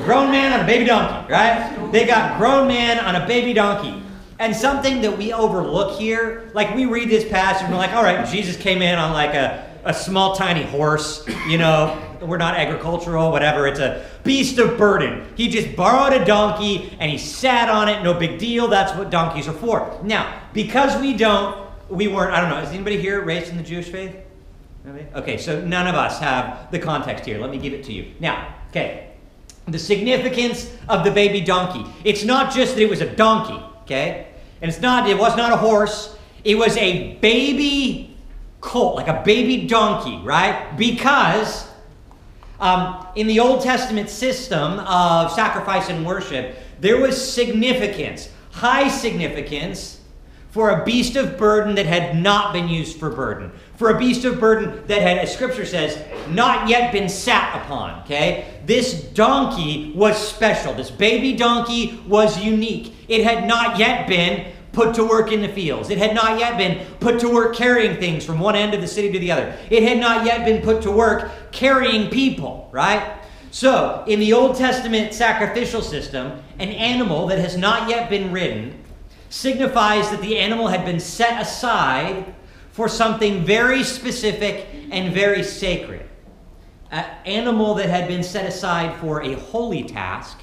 grown 0.04 0.30
man 0.30 0.52
on 0.52 0.60
a 0.60 0.66
baby 0.66 0.84
donkey, 0.84 1.32
right? 1.32 1.90
They 1.90 2.06
got 2.06 2.38
grown 2.38 2.68
man 2.68 3.00
on 3.00 3.20
a 3.20 3.26
baby 3.26 3.52
donkey. 3.52 4.02
And 4.42 4.56
something 4.56 5.02
that 5.02 5.16
we 5.16 5.32
overlook 5.32 6.00
here, 6.00 6.50
like 6.52 6.74
we 6.74 6.84
read 6.84 7.08
this 7.08 7.24
passage 7.28 7.62
and 7.62 7.72
we're 7.72 7.78
like, 7.78 7.92
all 7.92 8.02
right, 8.02 8.28
Jesus 8.28 8.56
came 8.56 8.82
in 8.82 8.98
on 8.98 9.12
like 9.12 9.34
a, 9.34 9.70
a 9.84 9.94
small, 9.94 10.34
tiny 10.34 10.64
horse, 10.64 11.24
you 11.46 11.58
know, 11.58 11.96
we're 12.20 12.38
not 12.38 12.56
agricultural, 12.56 13.30
whatever. 13.30 13.68
It's 13.68 13.78
a 13.78 14.04
beast 14.24 14.58
of 14.58 14.76
burden. 14.76 15.32
He 15.36 15.46
just 15.46 15.76
borrowed 15.76 16.12
a 16.20 16.24
donkey 16.24 16.92
and 16.98 17.08
he 17.08 17.18
sat 17.18 17.68
on 17.68 17.88
it, 17.88 18.02
no 18.02 18.14
big 18.14 18.40
deal. 18.40 18.66
That's 18.66 18.92
what 18.98 19.10
donkeys 19.10 19.46
are 19.46 19.52
for. 19.52 19.96
Now, 20.02 20.42
because 20.52 21.00
we 21.00 21.16
don't, 21.16 21.64
we 21.88 22.08
weren't, 22.08 22.32
I 22.32 22.40
don't 22.40 22.50
know, 22.50 22.58
is 22.68 22.70
anybody 22.70 23.00
here 23.00 23.22
raised 23.24 23.48
in 23.48 23.56
the 23.56 23.62
Jewish 23.62 23.90
faith? 23.90 24.16
Okay, 25.14 25.38
so 25.38 25.64
none 25.64 25.86
of 25.86 25.94
us 25.94 26.18
have 26.18 26.68
the 26.72 26.80
context 26.80 27.24
here. 27.24 27.38
Let 27.38 27.50
me 27.50 27.58
give 27.58 27.74
it 27.74 27.84
to 27.84 27.92
you. 27.92 28.12
Now, 28.18 28.56
okay, 28.70 29.12
the 29.68 29.78
significance 29.78 30.68
of 30.88 31.04
the 31.04 31.12
baby 31.12 31.40
donkey. 31.42 31.88
It's 32.02 32.24
not 32.24 32.52
just 32.52 32.74
that 32.74 32.82
it 32.82 32.90
was 32.90 33.00
a 33.00 33.14
donkey, 33.14 33.62
okay? 33.82 34.30
And 34.62 34.70
it's 34.70 34.80
not, 34.80 35.10
it 35.10 35.18
was 35.18 35.36
not 35.36 35.52
a 35.52 35.56
horse. 35.56 36.16
It 36.44 36.54
was 36.54 36.76
a 36.76 37.16
baby 37.16 38.16
colt, 38.60 38.94
like 38.94 39.08
a 39.08 39.20
baby 39.24 39.66
donkey, 39.66 40.18
right? 40.24 40.76
Because 40.76 41.68
um, 42.60 43.04
in 43.16 43.26
the 43.26 43.40
Old 43.40 43.62
Testament 43.62 44.08
system 44.08 44.78
of 44.78 45.32
sacrifice 45.32 45.88
and 45.88 46.06
worship, 46.06 46.56
there 46.78 47.00
was 47.00 47.20
significance, 47.32 48.28
high 48.52 48.88
significance, 48.88 49.98
for 50.50 50.70
a 50.70 50.84
beast 50.84 51.16
of 51.16 51.38
burden 51.38 51.74
that 51.76 51.86
had 51.86 52.14
not 52.14 52.52
been 52.52 52.68
used 52.68 52.98
for 52.98 53.08
burden 53.08 53.50
for 53.82 53.90
a 53.90 53.98
beast 53.98 54.24
of 54.24 54.38
burden 54.38 54.86
that 54.86 55.02
had, 55.02 55.18
as 55.18 55.34
scripture 55.34 55.66
says, 55.66 55.98
not 56.28 56.68
yet 56.68 56.92
been 56.92 57.08
sat 57.08 57.60
upon. 57.60 58.00
Okay? 58.02 58.60
This 58.64 59.02
donkey 59.02 59.92
was 59.96 60.16
special. 60.16 60.72
This 60.72 60.88
baby 60.88 61.36
donkey 61.36 62.00
was 62.06 62.40
unique. 62.40 62.94
It 63.08 63.24
had 63.24 63.44
not 63.44 63.80
yet 63.80 64.06
been 64.06 64.51
put 64.72 64.94
to 64.94 65.04
work 65.04 65.32
in 65.32 65.42
the 65.42 65.48
fields. 65.48 65.90
It 65.90 65.98
had 65.98 66.14
not 66.14 66.38
yet 66.38 66.56
been 66.56 66.86
put 66.96 67.20
to 67.20 67.28
work 67.28 67.54
carrying 67.54 67.98
things 67.98 68.24
from 68.24 68.40
one 68.40 68.56
end 68.56 68.74
of 68.74 68.80
the 68.80 68.86
city 68.86 69.12
to 69.12 69.18
the 69.18 69.30
other. 69.30 69.56
It 69.70 69.82
had 69.82 69.98
not 69.98 70.24
yet 70.24 70.44
been 70.44 70.62
put 70.62 70.82
to 70.82 70.90
work 70.90 71.30
carrying 71.52 72.10
people, 72.10 72.68
right? 72.72 73.18
So, 73.50 74.02
in 74.06 74.18
the 74.18 74.32
Old 74.32 74.56
Testament 74.56 75.12
sacrificial 75.12 75.82
system, 75.82 76.42
an 76.58 76.70
animal 76.70 77.26
that 77.26 77.38
has 77.38 77.56
not 77.56 77.88
yet 77.88 78.08
been 78.08 78.32
ridden 78.32 78.82
signifies 79.28 80.10
that 80.10 80.22
the 80.22 80.38
animal 80.38 80.68
had 80.68 80.86
been 80.86 81.00
set 81.00 81.40
aside 81.40 82.34
for 82.70 82.88
something 82.88 83.44
very 83.44 83.82
specific 83.84 84.66
and 84.90 85.12
very 85.12 85.42
sacred. 85.42 86.08
An 86.90 87.04
animal 87.26 87.74
that 87.74 87.90
had 87.90 88.08
been 88.08 88.22
set 88.22 88.46
aside 88.46 88.98
for 89.00 89.22
a 89.22 89.34
holy 89.34 89.82
task 89.82 90.38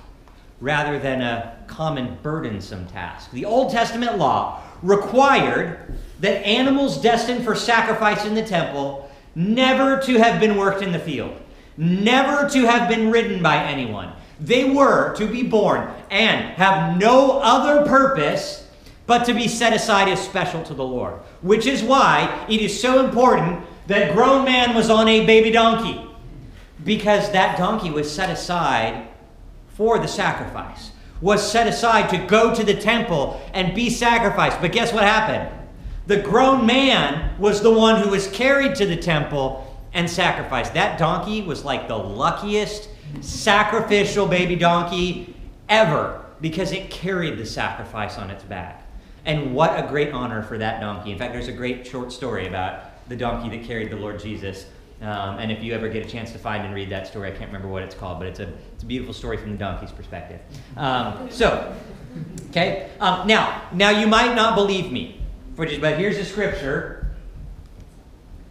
rather 0.60 1.00
than 1.00 1.22
a 1.22 1.58
common 1.80 2.18
burdensome 2.22 2.86
task. 2.88 3.32
The 3.32 3.46
Old 3.46 3.72
Testament 3.72 4.18
law 4.18 4.62
required 4.84 5.98
that 6.20 6.46
animals 6.46 7.02
destined 7.02 7.46
for 7.46 7.56
sacrifice 7.56 8.26
in 8.26 8.34
the 8.34 8.44
temple 8.44 9.10
never 9.34 9.98
to 10.02 10.18
have 10.18 10.42
been 10.42 10.58
worked 10.58 10.82
in 10.82 10.92
the 10.92 11.00
field, 11.00 11.34
never 11.78 12.50
to 12.50 12.66
have 12.66 12.90
been 12.90 13.10
ridden 13.10 13.42
by 13.42 13.64
anyone. 13.64 14.12
They 14.42 14.70
were 14.70 15.16
to 15.16 15.26
be 15.26 15.42
born 15.42 15.90
and 16.12 16.48
have 16.56 17.00
no 17.00 17.40
other 17.40 17.88
purpose 17.88 18.68
but 19.08 19.24
to 19.28 19.34
be 19.34 19.48
set 19.48 19.72
aside 19.72 20.10
as 20.10 20.22
special 20.22 20.62
to 20.64 20.74
the 20.74 20.84
Lord. 20.84 21.14
Which 21.42 21.66
is 21.66 21.82
why 21.82 22.46
it 22.50 22.60
is 22.60 22.78
so 22.78 23.06
important 23.06 23.66
that 23.88 24.14
grown 24.14 24.44
man 24.44 24.76
was 24.76 24.90
on 24.90 25.08
a 25.08 25.26
baby 25.26 25.50
donkey. 25.50 26.06
Because 26.84 27.32
that 27.32 27.58
donkey 27.58 27.90
was 27.90 28.14
set 28.14 28.30
aside 28.30 29.08
for 29.70 29.98
the 29.98 30.10
sacrifice, 30.10 30.92
was 31.22 31.52
set 31.52 31.68
aside 31.68 32.10
to 32.10 32.18
go 32.18 32.54
to 32.54 32.64
the 32.64 32.74
temple 32.74 33.42
and 33.54 33.76
be 33.76 33.90
sacrificed. 33.90 34.62
But 34.62 34.72
guess 34.72 34.94
what 34.94 35.04
happened? 35.04 35.56
The 36.08 36.22
grown 36.22 36.66
man 36.66 37.38
was 37.40 37.62
the 37.62 37.72
one 37.72 38.02
who 38.02 38.10
was 38.10 38.28
carried 38.30 38.76
to 38.76 38.86
the 38.86 38.96
temple 38.96 39.66
and 39.94 40.10
sacrificed. 40.10 40.74
That 40.74 40.98
donkey 40.98 41.42
was 41.42 41.66
like 41.66 41.88
the 41.88 41.98
luckiest 41.98 42.90
sacrificial 43.22 44.28
baby 44.28 44.56
donkey 44.56 45.36
ever 45.68 46.26
because 46.42 46.72
it 46.72 46.90
carried 46.90 47.38
the 47.38 47.46
sacrifice 47.46 48.18
on 48.18 48.30
its 48.30 48.44
back. 48.44 48.88
And 49.26 49.54
what 49.54 49.72
a 49.78 49.88
great 49.88 50.14
honor 50.14 50.42
for 50.42 50.58
that 50.58 50.80
donkey. 50.80 51.12
In 51.12 51.18
fact, 51.18 51.34
there's 51.34 51.50
a 51.50 51.54
great 51.54 51.86
short 51.86 52.12
story 52.12 52.48
about 52.48 53.08
the 53.10 53.16
donkey 53.16 53.56
that 53.58 53.68
carried 53.68 53.92
the 53.92 53.98
Lord 53.98 54.20
Jesus. 54.20 54.66
Um, 55.02 55.40
and 55.40 55.52
if 55.52 55.64
you 55.64 55.74
ever 55.74 55.88
get 55.88 56.06
a 56.06 56.10
chance 56.10 56.32
to 56.34 56.38
find 56.38 56.66
and 56.66 56.76
read 56.76 56.90
that 56.90 57.08
story, 57.08 57.30
I 57.30 57.32
can't 57.32 57.48
remember 57.48 57.70
what 57.70 57.84
it's 57.84 57.96
called, 57.96 58.20
but 58.20 58.28
it's 58.28 58.40
a, 58.40 58.52
it's 58.74 58.84
a 58.84 58.86
beautiful 58.86 59.14
story 59.14 59.38
from 59.38 59.52
the 59.52 59.58
donkey's 59.58 59.92
perspective. 59.92 60.42
Um, 60.76 61.30
so, 61.32 61.74
okay. 62.50 62.90
Um, 63.00 63.26
now, 63.26 63.70
now 63.72 63.92
you 63.92 64.08
might 64.08 64.36
not 64.36 64.56
believe 64.56 64.92
me, 64.92 65.22
but 65.56 65.70
here's 65.70 66.18
a 66.18 66.26
scripture. 66.26 67.08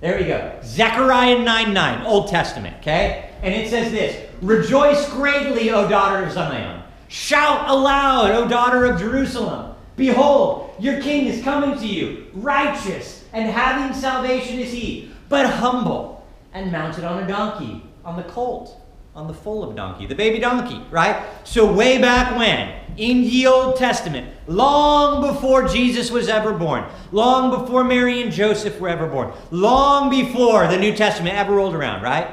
There 0.00 0.16
we 0.18 0.24
go. 0.24 0.58
Zechariah 0.62 1.38
9 1.40 1.74
9, 1.74 2.06
Old 2.06 2.28
Testament, 2.28 2.76
okay? 2.78 3.30
And 3.42 3.52
it 3.52 3.68
says 3.68 3.92
this 3.92 4.30
Rejoice 4.40 5.08
greatly, 5.10 5.70
O 5.70 5.88
daughter 5.88 6.24
of 6.24 6.32
Zion. 6.32 6.82
Shout 7.08 7.68
aloud, 7.68 8.30
O 8.30 8.48
daughter 8.48 8.86
of 8.86 8.98
Jerusalem. 8.98 9.74
Behold, 9.96 10.74
your 10.78 11.02
king 11.02 11.26
is 11.26 11.42
coming 11.42 11.78
to 11.78 11.86
you, 11.86 12.26
righteous 12.32 13.18
and 13.32 13.50
having 13.50 13.98
salvation 13.98 14.58
is 14.58 14.72
he, 14.72 15.10
but 15.28 15.46
humble 15.46 16.17
and 16.52 16.72
mounted 16.72 17.04
on 17.04 17.22
a 17.22 17.26
donkey, 17.26 17.82
on 18.04 18.16
the 18.16 18.22
colt, 18.24 18.80
on 19.14 19.26
the 19.26 19.34
foal 19.34 19.68
of 19.68 19.74
donkey, 19.74 20.06
the 20.06 20.14
baby 20.14 20.38
donkey, 20.38 20.80
right? 20.90 21.24
So, 21.44 21.70
way 21.72 21.98
back 21.98 22.36
when, 22.38 22.72
in 22.96 23.22
the 23.22 23.46
Old 23.46 23.76
Testament, 23.76 24.32
long 24.46 25.20
before 25.22 25.66
Jesus 25.66 26.10
was 26.10 26.28
ever 26.28 26.52
born, 26.52 26.84
long 27.10 27.62
before 27.62 27.84
Mary 27.84 28.22
and 28.22 28.32
Joseph 28.32 28.78
were 28.80 28.88
ever 28.88 29.08
born, 29.08 29.32
long 29.50 30.08
before 30.08 30.68
the 30.68 30.78
New 30.78 30.94
Testament 30.94 31.36
ever 31.36 31.54
rolled 31.54 31.74
around, 31.74 32.02
right? 32.02 32.28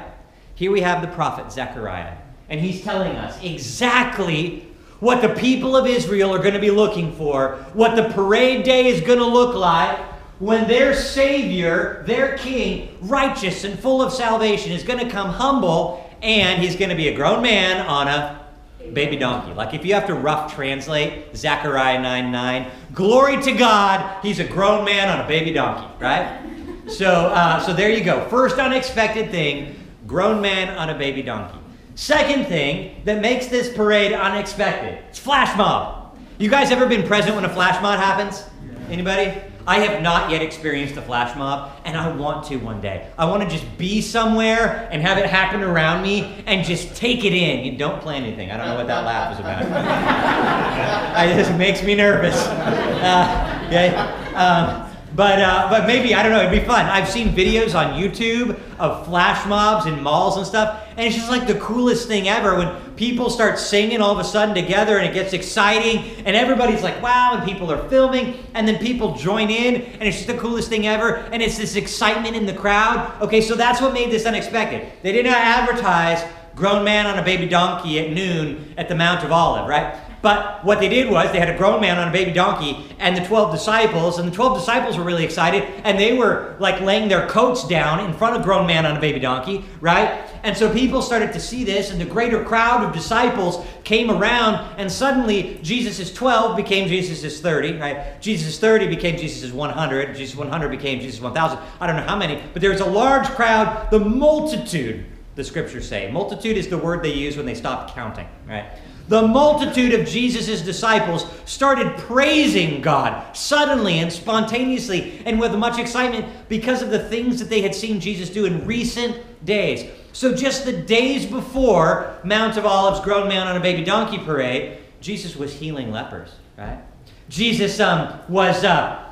Here 0.54 0.70
we 0.70 0.80
have 0.80 1.02
the 1.02 1.08
prophet 1.08 1.50
Zechariah, 1.52 2.16
and 2.48 2.60
he's 2.60 2.82
telling 2.82 3.16
us 3.16 3.42
exactly 3.42 4.68
what 5.00 5.20
the 5.20 5.28
people 5.28 5.76
of 5.76 5.86
Israel 5.86 6.34
are 6.34 6.38
going 6.38 6.54
to 6.54 6.60
be 6.60 6.70
looking 6.70 7.12
for, 7.12 7.56
what 7.74 7.96
the 7.96 8.08
parade 8.14 8.64
day 8.64 8.86
is 8.86 9.00
going 9.00 9.18
to 9.18 9.26
look 9.26 9.54
like 9.54 9.98
when 10.38 10.68
their 10.68 10.94
Savior, 10.94 12.02
their 12.06 12.36
King, 12.36 12.96
righteous 13.00 13.64
and 13.64 13.78
full 13.78 14.02
of 14.02 14.12
salvation, 14.12 14.72
is 14.72 14.82
going 14.82 14.98
to 14.98 15.10
come 15.10 15.30
humble 15.30 16.02
and 16.22 16.62
he's 16.62 16.76
going 16.76 16.90
to 16.90 16.96
be 16.96 17.08
a 17.08 17.14
grown 17.14 17.42
man 17.42 17.86
on 17.86 18.08
a 18.08 18.44
baby 18.92 19.16
donkey. 19.16 19.52
Like 19.54 19.74
if 19.74 19.84
you 19.84 19.94
have 19.94 20.06
to 20.06 20.14
rough 20.14 20.54
translate 20.54 21.36
Zechariah 21.36 22.00
9 22.00 22.30
9, 22.30 22.70
glory 22.92 23.42
to 23.42 23.52
God, 23.52 24.22
he's 24.22 24.38
a 24.38 24.44
grown 24.44 24.84
man 24.84 25.08
on 25.08 25.24
a 25.24 25.28
baby 25.28 25.52
donkey, 25.52 25.86
right? 26.00 26.42
So, 26.86 27.10
uh, 27.10 27.58
so 27.58 27.72
there 27.72 27.90
you 27.90 28.04
go. 28.04 28.28
First 28.28 28.58
unexpected 28.58 29.32
thing 29.32 29.74
grown 30.06 30.40
man 30.40 30.68
on 30.78 30.88
a 30.88 30.96
baby 30.96 31.20
donkey. 31.20 31.58
Second 31.96 32.46
thing 32.46 33.02
that 33.04 33.20
makes 33.20 33.48
this 33.48 33.74
parade 33.74 34.12
unexpected, 34.12 35.02
it's 35.08 35.18
flash 35.18 35.56
mob. 35.56 36.16
You 36.38 36.48
guys 36.48 36.70
ever 36.70 36.86
been 36.86 37.04
present 37.04 37.34
when 37.34 37.44
a 37.44 37.48
flash 37.48 37.82
mob 37.82 37.98
happens? 37.98 38.44
Anybody? 38.88 39.34
I 39.66 39.80
have 39.80 40.00
not 40.00 40.30
yet 40.30 40.42
experienced 40.42 40.96
a 40.96 41.02
flash 41.02 41.36
mob, 41.36 41.72
and 41.84 41.96
I 41.96 42.14
want 42.14 42.46
to 42.46 42.56
one 42.56 42.80
day. 42.80 43.08
I 43.18 43.24
want 43.24 43.42
to 43.42 43.48
just 43.48 43.76
be 43.76 44.00
somewhere 44.00 44.88
and 44.92 45.02
have 45.02 45.18
it 45.18 45.26
happen 45.26 45.62
around 45.62 46.02
me 46.02 46.44
and 46.46 46.64
just 46.64 46.94
take 46.94 47.24
it 47.24 47.32
in. 47.32 47.64
You 47.64 47.76
don't 47.76 48.00
play 48.00 48.16
anything. 48.16 48.50
I 48.52 48.56
don't 48.56 48.66
know 48.66 48.76
what 48.76 48.86
that 48.86 49.04
laugh 49.04 49.30
was 49.30 49.40
about. 49.40 49.62
it 51.28 51.34
just 51.34 51.52
makes 51.58 51.82
me 51.82 51.96
nervous. 51.96 52.36
Uh, 52.36 53.64
okay. 53.66 53.94
Um, 54.34 54.85
but, 55.16 55.40
uh, 55.40 55.68
but 55.70 55.86
maybe, 55.86 56.14
I 56.14 56.22
don't 56.22 56.32
know, 56.32 56.40
it'd 56.40 56.52
be 56.52 56.66
fun. 56.66 56.84
I've 56.84 57.08
seen 57.08 57.34
videos 57.34 57.74
on 57.74 57.98
YouTube 58.00 58.60
of 58.78 59.06
flash 59.06 59.46
mobs 59.46 59.86
in 59.86 60.02
malls 60.02 60.36
and 60.36 60.46
stuff, 60.46 60.86
and 60.90 61.00
it's 61.00 61.16
just 61.16 61.30
like 61.30 61.46
the 61.46 61.58
coolest 61.58 62.06
thing 62.06 62.28
ever 62.28 62.56
when 62.56 62.94
people 62.96 63.30
start 63.30 63.58
singing 63.58 64.02
all 64.02 64.12
of 64.12 64.18
a 64.18 64.24
sudden 64.24 64.54
together 64.54 64.98
and 64.98 65.08
it 65.08 65.14
gets 65.14 65.32
exciting, 65.32 66.04
and 66.26 66.36
everybody's 66.36 66.82
like, 66.82 67.00
wow, 67.02 67.32
and 67.34 67.48
people 67.48 67.72
are 67.72 67.88
filming, 67.88 68.44
and 68.52 68.68
then 68.68 68.78
people 68.78 69.14
join 69.16 69.48
in, 69.48 69.76
and 69.76 70.02
it's 70.02 70.18
just 70.18 70.28
the 70.28 70.36
coolest 70.36 70.68
thing 70.68 70.86
ever, 70.86 71.16
and 71.32 71.42
it's 71.42 71.56
this 71.56 71.76
excitement 71.76 72.36
in 72.36 72.44
the 72.44 72.54
crowd. 72.54 73.20
Okay, 73.22 73.40
so 73.40 73.54
that's 73.54 73.80
what 73.80 73.94
made 73.94 74.10
this 74.10 74.26
unexpected. 74.26 74.92
They 75.02 75.12
did 75.12 75.24
not 75.24 75.38
advertise 75.38 76.22
grown 76.54 76.84
man 76.84 77.06
on 77.06 77.18
a 77.18 77.22
baby 77.22 77.46
donkey 77.46 78.00
at 78.00 78.12
noon 78.12 78.74
at 78.78 78.88
the 78.88 78.94
Mount 78.94 79.22
of 79.24 79.32
Olive, 79.32 79.68
right? 79.68 79.94
But 80.22 80.64
what 80.64 80.80
they 80.80 80.88
did 80.88 81.10
was 81.10 81.30
they 81.30 81.38
had 81.38 81.50
a 81.50 81.56
grown 81.56 81.80
man 81.80 81.98
on 81.98 82.08
a 82.08 82.12
baby 82.12 82.32
donkey 82.32 82.86
and 82.98 83.16
the 83.16 83.24
12 83.24 83.52
disciples, 83.52 84.18
and 84.18 84.30
the 84.30 84.34
12 84.34 84.58
disciples 84.58 84.96
were 84.96 85.04
really 85.04 85.24
excited, 85.24 85.62
and 85.84 85.98
they 85.98 86.16
were 86.16 86.56
like 86.58 86.80
laying 86.80 87.08
their 87.08 87.28
coats 87.28 87.66
down 87.68 88.00
in 88.00 88.12
front 88.16 88.36
of 88.36 88.42
grown 88.42 88.66
man 88.66 88.86
on 88.86 88.96
a 88.96 89.00
baby 89.00 89.20
donkey, 89.20 89.64
right? 89.80 90.22
And 90.42 90.56
so 90.56 90.72
people 90.72 91.02
started 91.02 91.32
to 91.32 91.40
see 91.40 91.64
this, 91.64 91.90
and 91.90 92.00
the 92.00 92.04
greater 92.04 92.42
crowd 92.44 92.84
of 92.84 92.92
disciples 92.92 93.64
came 93.84 94.10
around, 94.10 94.66
and 94.78 94.90
suddenly 94.90 95.60
Jesus' 95.62 96.12
12 96.12 96.56
became 96.56 96.88
Jesus' 96.88 97.40
30, 97.40 97.74
right? 97.78 98.20
Jesus' 98.20 98.58
30 98.58 98.88
became 98.88 99.16
Jesus' 99.16 99.52
100, 99.52 100.16
Jesus' 100.16 100.36
100 100.36 100.68
became 100.70 101.00
Jesus' 101.00 101.20
1000. 101.20 101.58
I 101.80 101.86
don't 101.86 101.96
know 101.96 102.02
how 102.02 102.16
many, 102.16 102.42
but 102.52 102.62
there 102.62 102.70
was 102.70 102.80
a 102.80 102.86
large 102.86 103.26
crowd, 103.28 103.90
the 103.90 104.00
multitude, 104.00 105.04
the 105.34 105.44
scriptures 105.44 105.86
say. 105.86 106.10
Multitude 106.10 106.56
is 106.56 106.68
the 106.68 106.78
word 106.78 107.02
they 107.02 107.12
use 107.12 107.36
when 107.36 107.44
they 107.44 107.54
stop 107.54 107.94
counting, 107.94 108.26
right? 108.48 108.66
The 109.08 109.22
multitude 109.22 109.94
of 109.94 110.06
Jesus' 110.06 110.62
disciples 110.62 111.26
started 111.44 111.96
praising 111.96 112.80
God 112.80 113.36
suddenly 113.36 114.00
and 114.00 114.12
spontaneously 114.12 115.22
and 115.24 115.38
with 115.38 115.54
much 115.54 115.78
excitement 115.78 116.26
because 116.48 116.82
of 116.82 116.90
the 116.90 116.98
things 116.98 117.38
that 117.38 117.48
they 117.48 117.60
had 117.60 117.74
seen 117.74 118.00
Jesus 118.00 118.30
do 118.30 118.46
in 118.46 118.66
recent 118.66 119.44
days. 119.44 119.88
So, 120.12 120.34
just 120.34 120.64
the 120.64 120.72
days 120.72 121.26
before 121.26 122.18
Mount 122.24 122.56
of 122.56 122.66
Olives, 122.66 123.00
grown 123.00 123.28
man 123.28 123.46
on 123.46 123.56
a 123.56 123.60
baby 123.60 123.84
donkey 123.84 124.18
parade, 124.18 124.78
Jesus 125.00 125.36
was 125.36 125.52
healing 125.52 125.92
lepers, 125.92 126.30
right? 126.56 126.80
Jesus 127.28 127.78
um, 127.80 128.18
was 128.28 128.64
uh, 128.64 129.04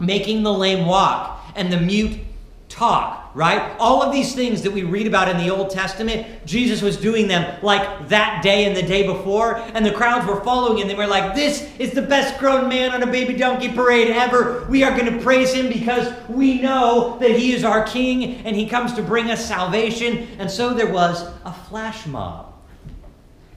making 0.00 0.42
the 0.42 0.52
lame 0.52 0.86
walk 0.86 1.44
and 1.54 1.72
the 1.72 1.80
mute 1.80 2.18
talk, 2.68 3.17
right? 3.34 3.76
All 3.78 4.02
of 4.02 4.12
these 4.12 4.34
things 4.34 4.62
that 4.62 4.72
we 4.72 4.82
read 4.82 5.06
about 5.06 5.28
in 5.28 5.36
the 5.36 5.50
Old 5.50 5.70
Testament, 5.70 6.26
Jesus 6.46 6.82
was 6.82 6.96
doing 6.96 7.28
them 7.28 7.58
like 7.62 8.08
that 8.08 8.42
day 8.42 8.64
and 8.64 8.76
the 8.76 8.82
day 8.82 9.06
before, 9.06 9.56
and 9.74 9.84
the 9.84 9.92
crowds 9.92 10.26
were 10.26 10.40
following 10.42 10.80
and 10.80 10.90
they 10.90 10.94
were 10.94 11.06
like, 11.06 11.34
This 11.34 11.68
is 11.78 11.92
the 11.92 12.02
best 12.02 12.38
grown 12.38 12.68
man 12.68 12.92
on 12.92 13.02
a 13.02 13.06
baby 13.06 13.34
donkey 13.34 13.70
parade 13.70 14.08
ever. 14.10 14.66
We 14.68 14.82
are 14.82 14.96
going 14.98 15.12
to 15.12 15.22
praise 15.22 15.52
him 15.52 15.68
because 15.68 16.12
we 16.28 16.60
know 16.60 17.18
that 17.20 17.30
he 17.30 17.52
is 17.52 17.64
our 17.64 17.84
king 17.86 18.36
and 18.46 18.56
he 18.56 18.66
comes 18.66 18.92
to 18.94 19.02
bring 19.02 19.30
us 19.30 19.46
salvation. 19.46 20.28
And 20.38 20.50
so 20.50 20.74
there 20.74 20.90
was 20.90 21.22
a 21.44 21.52
flash 21.52 22.06
mob. 22.06 22.54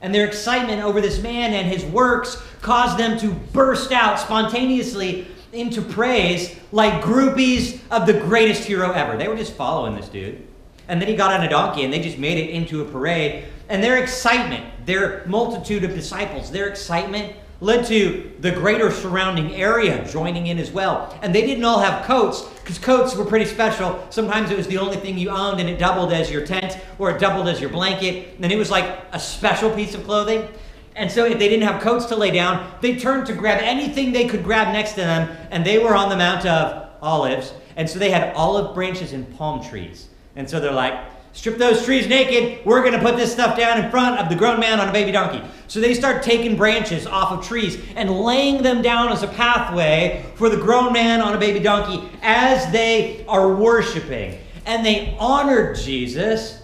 And 0.02 0.14
their 0.14 0.26
excitement 0.26 0.84
over 0.84 1.00
this 1.00 1.22
man 1.22 1.54
and 1.54 1.68
his 1.68 1.86
works 1.86 2.42
caused 2.62 2.98
them 2.98 3.20
to 3.20 3.32
burst 3.54 3.92
out 3.92 4.20
spontaneously 4.20 5.28
into 5.54 5.82
praise 5.82 6.56
like 6.72 7.04
groupies 7.04 7.80
of 7.92 8.06
the 8.06 8.14
greatest 8.14 8.64
hero 8.64 8.92
ever. 8.92 9.18
They 9.18 9.28
were 9.28 9.36
just 9.36 9.54
following 9.54 9.96
this 9.96 10.08
dude. 10.08 10.48
And 10.88 11.02
then 11.02 11.08
he 11.08 11.16
got 11.16 11.32
on 11.32 11.46
a 11.46 11.50
donkey 11.50 11.84
and 11.84 11.94
they 11.94 12.02
just 12.02 12.18
made 12.18 12.38
it 12.38 12.50
into 12.50 12.82
a 12.82 12.86
parade. 12.86 13.46
And 13.70 13.84
their 13.84 14.02
excitement, 14.02 14.86
their 14.86 15.26
multitude 15.26 15.84
of 15.84 15.94
disciples, 15.94 16.52
their 16.52 16.68
excitement 16.68 17.36
led 17.62 17.86
to 17.86 18.32
the 18.40 18.52
greater 18.52 18.92
surrounding 18.92 19.56
area 19.56 20.04
joining 20.12 20.48
in 20.48 20.58
as 20.58 20.72
well. 20.72 21.18
And 21.22 21.34
they 21.34 21.46
didn't 21.46 21.64
all 21.64 21.80
have 21.80 22.06
coats 22.06 22.42
because 22.42 22.80
coats 22.80 23.16
were 23.16 23.24
pretty 23.24 23.46
special. 23.46 24.06
Sometimes 24.10 24.50
it 24.50 24.58
was 24.58 24.68
the 24.68 24.80
only 24.80 24.98
thing 24.98 25.18
you 25.18 25.30
owned 25.30 25.60
and 25.60 25.70
it 25.70 25.78
doubled 25.78 26.12
as 26.12 26.32
your 26.32 26.46
tent 26.46 26.78
or 26.98 27.12
it 27.12 27.20
doubled 27.20 27.48
as 27.48 27.62
your 27.62 27.70
blanket. 27.70 28.36
And 28.42 28.52
it 28.52 28.58
was 28.58 28.72
like 28.72 29.00
a 29.14 29.20
special 29.20 29.70
piece 29.70 29.94
of 29.94 30.04
clothing. 30.04 30.48
And 30.96 31.10
so, 31.10 31.26
if 31.26 31.40
they 31.40 31.48
didn't 31.48 31.68
have 31.68 31.82
coats 31.82 32.06
to 32.08 32.16
lay 32.16 32.32
down, 32.32 32.70
they 32.82 32.98
turned 32.98 33.26
to 33.28 33.34
grab 33.34 33.62
anything 33.62 34.12
they 34.12 34.28
could 34.28 34.44
grab 34.44 34.74
next 34.74 34.92
to 34.92 35.02
them, 35.02 35.36
and 35.50 35.66
they 35.66 35.80
were 35.80 35.96
on 35.96 36.10
the 36.10 36.18
Mount 36.18 36.46
of 36.46 36.90
Olives. 37.02 37.54
And 37.78 37.90
so, 37.90 37.98
they 37.98 38.12
had 38.12 38.36
olive 38.36 38.76
branches 38.76 39.14
and 39.14 39.38
palm 39.38 39.64
trees. 39.64 40.08
And 40.36 40.50
so, 40.50 40.60
they're 40.60 40.72
like, 40.72 41.00
strip 41.34 41.58
those 41.58 41.86
trees 41.86 42.08
naked. 42.08 42.66
We're 42.66 42.82
going 42.82 42.94
to 42.94 43.00
put 43.00 43.16
this 43.16 43.32
stuff 43.32 43.58
down 43.58 43.82
in 43.82 43.90
front 43.90 44.20
of 44.20 44.28
the 44.28 44.36
grown 44.36 44.60
man 44.60 44.82
on 44.82 44.90
a 44.90 44.92
baby 44.92 45.14
donkey. 45.14 45.42
So, 45.68 45.80
they 45.80 45.94
start 45.94 46.24
taking 46.24 46.58
branches 46.58 47.08
off 47.08 47.32
of 47.32 47.48
trees 47.48 47.82
and 47.96 48.12
laying 48.12 48.62
them 48.62 48.82
down 48.82 49.14
as 49.14 49.24
a 49.24 49.28
pathway 49.30 50.26
for 50.36 50.50
the 50.50 50.58
grown 50.58 50.92
man 50.92 51.22
on 51.22 51.34
a 51.34 51.40
baby 51.40 51.60
donkey 51.60 52.10
as 52.22 52.70
they 52.74 53.26
are 53.28 53.56
worshiping. 53.56 54.40
And 54.66 54.86
they 54.86 55.16
honored 55.18 55.78
Jesus 55.78 56.61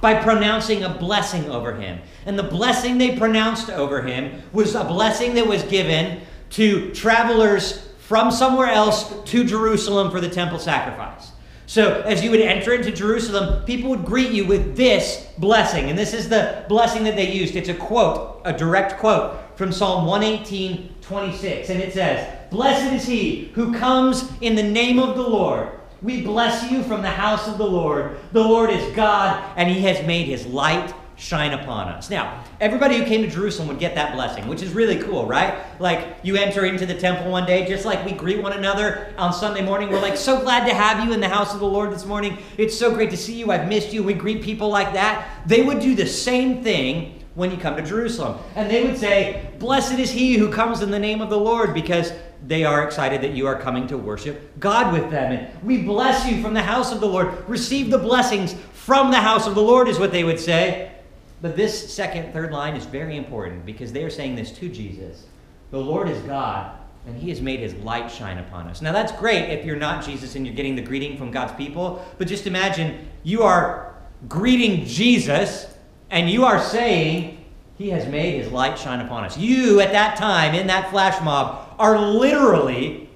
by 0.00 0.14
pronouncing 0.22 0.82
a 0.82 0.88
blessing 0.88 1.50
over 1.50 1.74
him. 1.74 2.00
And 2.26 2.38
the 2.38 2.44
blessing 2.44 2.98
they 2.98 3.16
pronounced 3.16 3.70
over 3.70 4.02
him 4.02 4.42
was 4.52 4.74
a 4.74 4.84
blessing 4.84 5.34
that 5.34 5.46
was 5.46 5.62
given 5.64 6.22
to 6.50 6.92
travelers 6.92 7.88
from 7.98 8.30
somewhere 8.30 8.68
else 8.68 9.12
to 9.24 9.44
Jerusalem 9.44 10.10
for 10.10 10.20
the 10.20 10.28
temple 10.28 10.58
sacrifice. 10.58 11.30
So, 11.66 12.00
as 12.00 12.24
you 12.24 12.32
would 12.32 12.40
enter 12.40 12.74
into 12.74 12.90
Jerusalem, 12.90 13.64
people 13.64 13.90
would 13.90 14.04
greet 14.04 14.32
you 14.32 14.44
with 14.44 14.76
this 14.76 15.28
blessing. 15.38 15.88
And 15.88 15.96
this 15.96 16.12
is 16.12 16.28
the 16.28 16.64
blessing 16.68 17.04
that 17.04 17.14
they 17.14 17.30
used. 17.30 17.54
It's 17.54 17.68
a 17.68 17.74
quote, 17.74 18.42
a 18.44 18.52
direct 18.52 18.98
quote 18.98 19.56
from 19.56 19.70
Psalm 19.70 20.04
118, 20.06 20.96
26. 21.00 21.70
And 21.70 21.80
it 21.80 21.92
says, 21.92 22.50
Blessed 22.50 22.92
is 22.92 23.06
he 23.06 23.52
who 23.54 23.72
comes 23.72 24.28
in 24.40 24.56
the 24.56 24.62
name 24.64 24.98
of 24.98 25.16
the 25.16 25.22
Lord. 25.22 25.68
We 26.02 26.22
bless 26.22 26.70
you 26.70 26.82
from 26.82 27.02
the 27.02 27.10
house 27.10 27.46
of 27.46 27.58
the 27.58 27.66
Lord. 27.66 28.18
The 28.32 28.42
Lord 28.42 28.70
is 28.70 28.94
God, 28.96 29.44
and 29.56 29.68
he 29.68 29.82
has 29.82 30.06
made 30.06 30.26
his 30.26 30.46
light 30.46 30.94
shine 31.16 31.52
upon 31.52 31.88
us. 31.88 32.08
Now, 32.08 32.42
everybody 32.60 32.96
who 32.96 33.04
came 33.04 33.20
to 33.20 33.28
Jerusalem 33.28 33.68
would 33.68 33.78
get 33.78 33.94
that 33.94 34.14
blessing, 34.14 34.48
which 34.48 34.62
is 34.62 34.72
really 34.72 34.98
cool, 34.98 35.26
right? 35.26 35.58
Like 35.78 36.16
you 36.22 36.36
enter 36.36 36.64
into 36.64 36.86
the 36.86 36.98
temple 36.98 37.30
one 37.30 37.44
day, 37.44 37.66
just 37.66 37.84
like 37.84 38.04
we 38.06 38.12
greet 38.12 38.42
one 38.42 38.54
another 38.54 39.12
on 39.18 39.34
Sunday 39.34 39.60
morning. 39.60 39.90
We're 39.90 40.00
like, 40.00 40.16
so 40.16 40.40
glad 40.40 40.66
to 40.66 40.74
have 40.74 41.04
you 41.04 41.12
in 41.12 41.20
the 41.20 41.28
house 41.28 41.52
of 41.52 41.60
the 41.60 41.66
Lord 41.66 41.92
this 41.92 42.06
morning. 42.06 42.38
It's 42.56 42.78
so 42.78 42.94
great 42.94 43.10
to 43.10 43.18
see 43.18 43.34
you. 43.34 43.50
I've 43.52 43.68
missed 43.68 43.92
you. 43.92 44.02
We 44.02 44.14
greet 44.14 44.42
people 44.42 44.70
like 44.70 44.94
that. 44.94 45.28
They 45.44 45.62
would 45.62 45.80
do 45.80 45.94
the 45.94 46.06
same 46.06 46.64
thing 46.64 47.19
when 47.40 47.50
you 47.50 47.56
come 47.56 47.74
to 47.74 47.82
Jerusalem. 47.82 48.38
And 48.54 48.70
they 48.70 48.84
would 48.84 48.98
say, 48.98 49.50
Blessed 49.58 49.98
is 49.98 50.10
he 50.10 50.36
who 50.36 50.52
comes 50.52 50.82
in 50.82 50.90
the 50.90 50.98
name 50.98 51.22
of 51.22 51.30
the 51.30 51.38
Lord, 51.38 51.72
because 51.72 52.12
they 52.46 52.64
are 52.64 52.84
excited 52.84 53.22
that 53.22 53.32
you 53.32 53.46
are 53.46 53.58
coming 53.58 53.86
to 53.88 53.96
worship 53.96 54.60
God 54.60 54.92
with 54.92 55.10
them. 55.10 55.32
And 55.32 55.62
we 55.64 55.82
bless 55.82 56.26
you 56.26 56.42
from 56.42 56.54
the 56.54 56.62
house 56.62 56.92
of 56.92 57.00
the 57.00 57.06
Lord. 57.06 57.48
Receive 57.48 57.90
the 57.90 57.98
blessings 57.98 58.54
from 58.74 59.10
the 59.10 59.16
house 59.16 59.46
of 59.46 59.54
the 59.54 59.62
Lord, 59.62 59.88
is 59.88 59.98
what 59.98 60.12
they 60.12 60.22
would 60.22 60.38
say. 60.38 60.92
But 61.40 61.56
this 61.56 61.92
second, 61.92 62.34
third 62.34 62.52
line 62.52 62.76
is 62.76 62.84
very 62.84 63.16
important 63.16 63.64
because 63.64 63.90
they 63.90 64.04
are 64.04 64.10
saying 64.10 64.36
this 64.36 64.52
to 64.52 64.68
Jesus 64.68 65.24
The 65.70 65.78
Lord 65.78 66.10
is 66.10 66.20
God, 66.24 66.76
and 67.06 67.16
he 67.16 67.30
has 67.30 67.40
made 67.40 67.60
his 67.60 67.72
light 67.76 68.10
shine 68.10 68.36
upon 68.36 68.66
us. 68.66 68.82
Now, 68.82 68.92
that's 68.92 69.12
great 69.12 69.48
if 69.48 69.64
you're 69.64 69.76
not 69.76 70.04
Jesus 70.04 70.36
and 70.36 70.46
you're 70.46 70.54
getting 70.54 70.76
the 70.76 70.82
greeting 70.82 71.16
from 71.16 71.30
God's 71.30 71.54
people, 71.54 72.04
but 72.18 72.28
just 72.28 72.46
imagine 72.46 73.08
you 73.22 73.42
are 73.42 73.94
greeting 74.28 74.84
Jesus 74.84 75.69
and 76.10 76.28
you 76.28 76.44
are 76.44 76.60
saying, 76.60 77.44
He 77.78 77.90
has 77.90 78.06
made 78.06 78.42
his 78.42 78.52
light 78.52 78.78
shine 78.78 79.00
upon 79.00 79.24
us. 79.24 79.38
You, 79.38 79.80
at 79.80 79.92
that 79.92 80.16
time, 80.16 80.54
in 80.54 80.66
that 80.66 80.90
flash 80.90 81.22
mob, 81.22 81.74
are 81.78 81.98
literally 81.98 83.08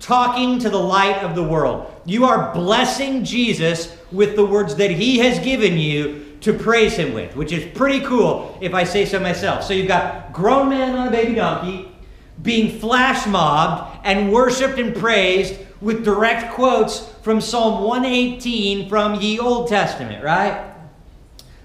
talking 0.00 0.58
to 0.58 0.68
the 0.68 0.78
light 0.78 1.22
of 1.22 1.34
the 1.34 1.42
world. 1.42 1.90
You 2.04 2.24
are 2.24 2.52
blessing 2.52 3.24
Jesus 3.24 3.96
with 4.10 4.34
the 4.36 4.44
words 4.44 4.74
that 4.76 4.90
he 4.90 5.18
has 5.18 5.38
given 5.38 5.78
you 5.78 6.36
to 6.40 6.52
praise 6.52 6.94
him 6.94 7.14
with, 7.14 7.36
which 7.36 7.52
is 7.52 7.64
pretty 7.76 8.04
cool 8.04 8.58
if 8.60 8.74
I 8.74 8.82
say 8.82 9.06
so 9.06 9.20
myself. 9.20 9.62
So 9.62 9.72
you've 9.72 9.86
got 9.86 10.32
grown 10.32 10.68
man 10.70 10.96
on 10.96 11.08
a 11.08 11.10
baby 11.10 11.36
donkey 11.36 11.88
being 12.42 12.80
flash 12.80 13.26
mobbed 13.26 14.00
and 14.04 14.32
worshiped 14.32 14.78
and 14.78 14.94
praised 14.94 15.54
with 15.80 16.04
direct 16.04 16.52
quotes 16.54 17.08
from 17.22 17.40
Psalm 17.40 17.84
118 17.84 18.88
from 18.88 19.20
ye 19.20 19.38
Old 19.38 19.68
Testament, 19.68 20.24
right? 20.24 20.71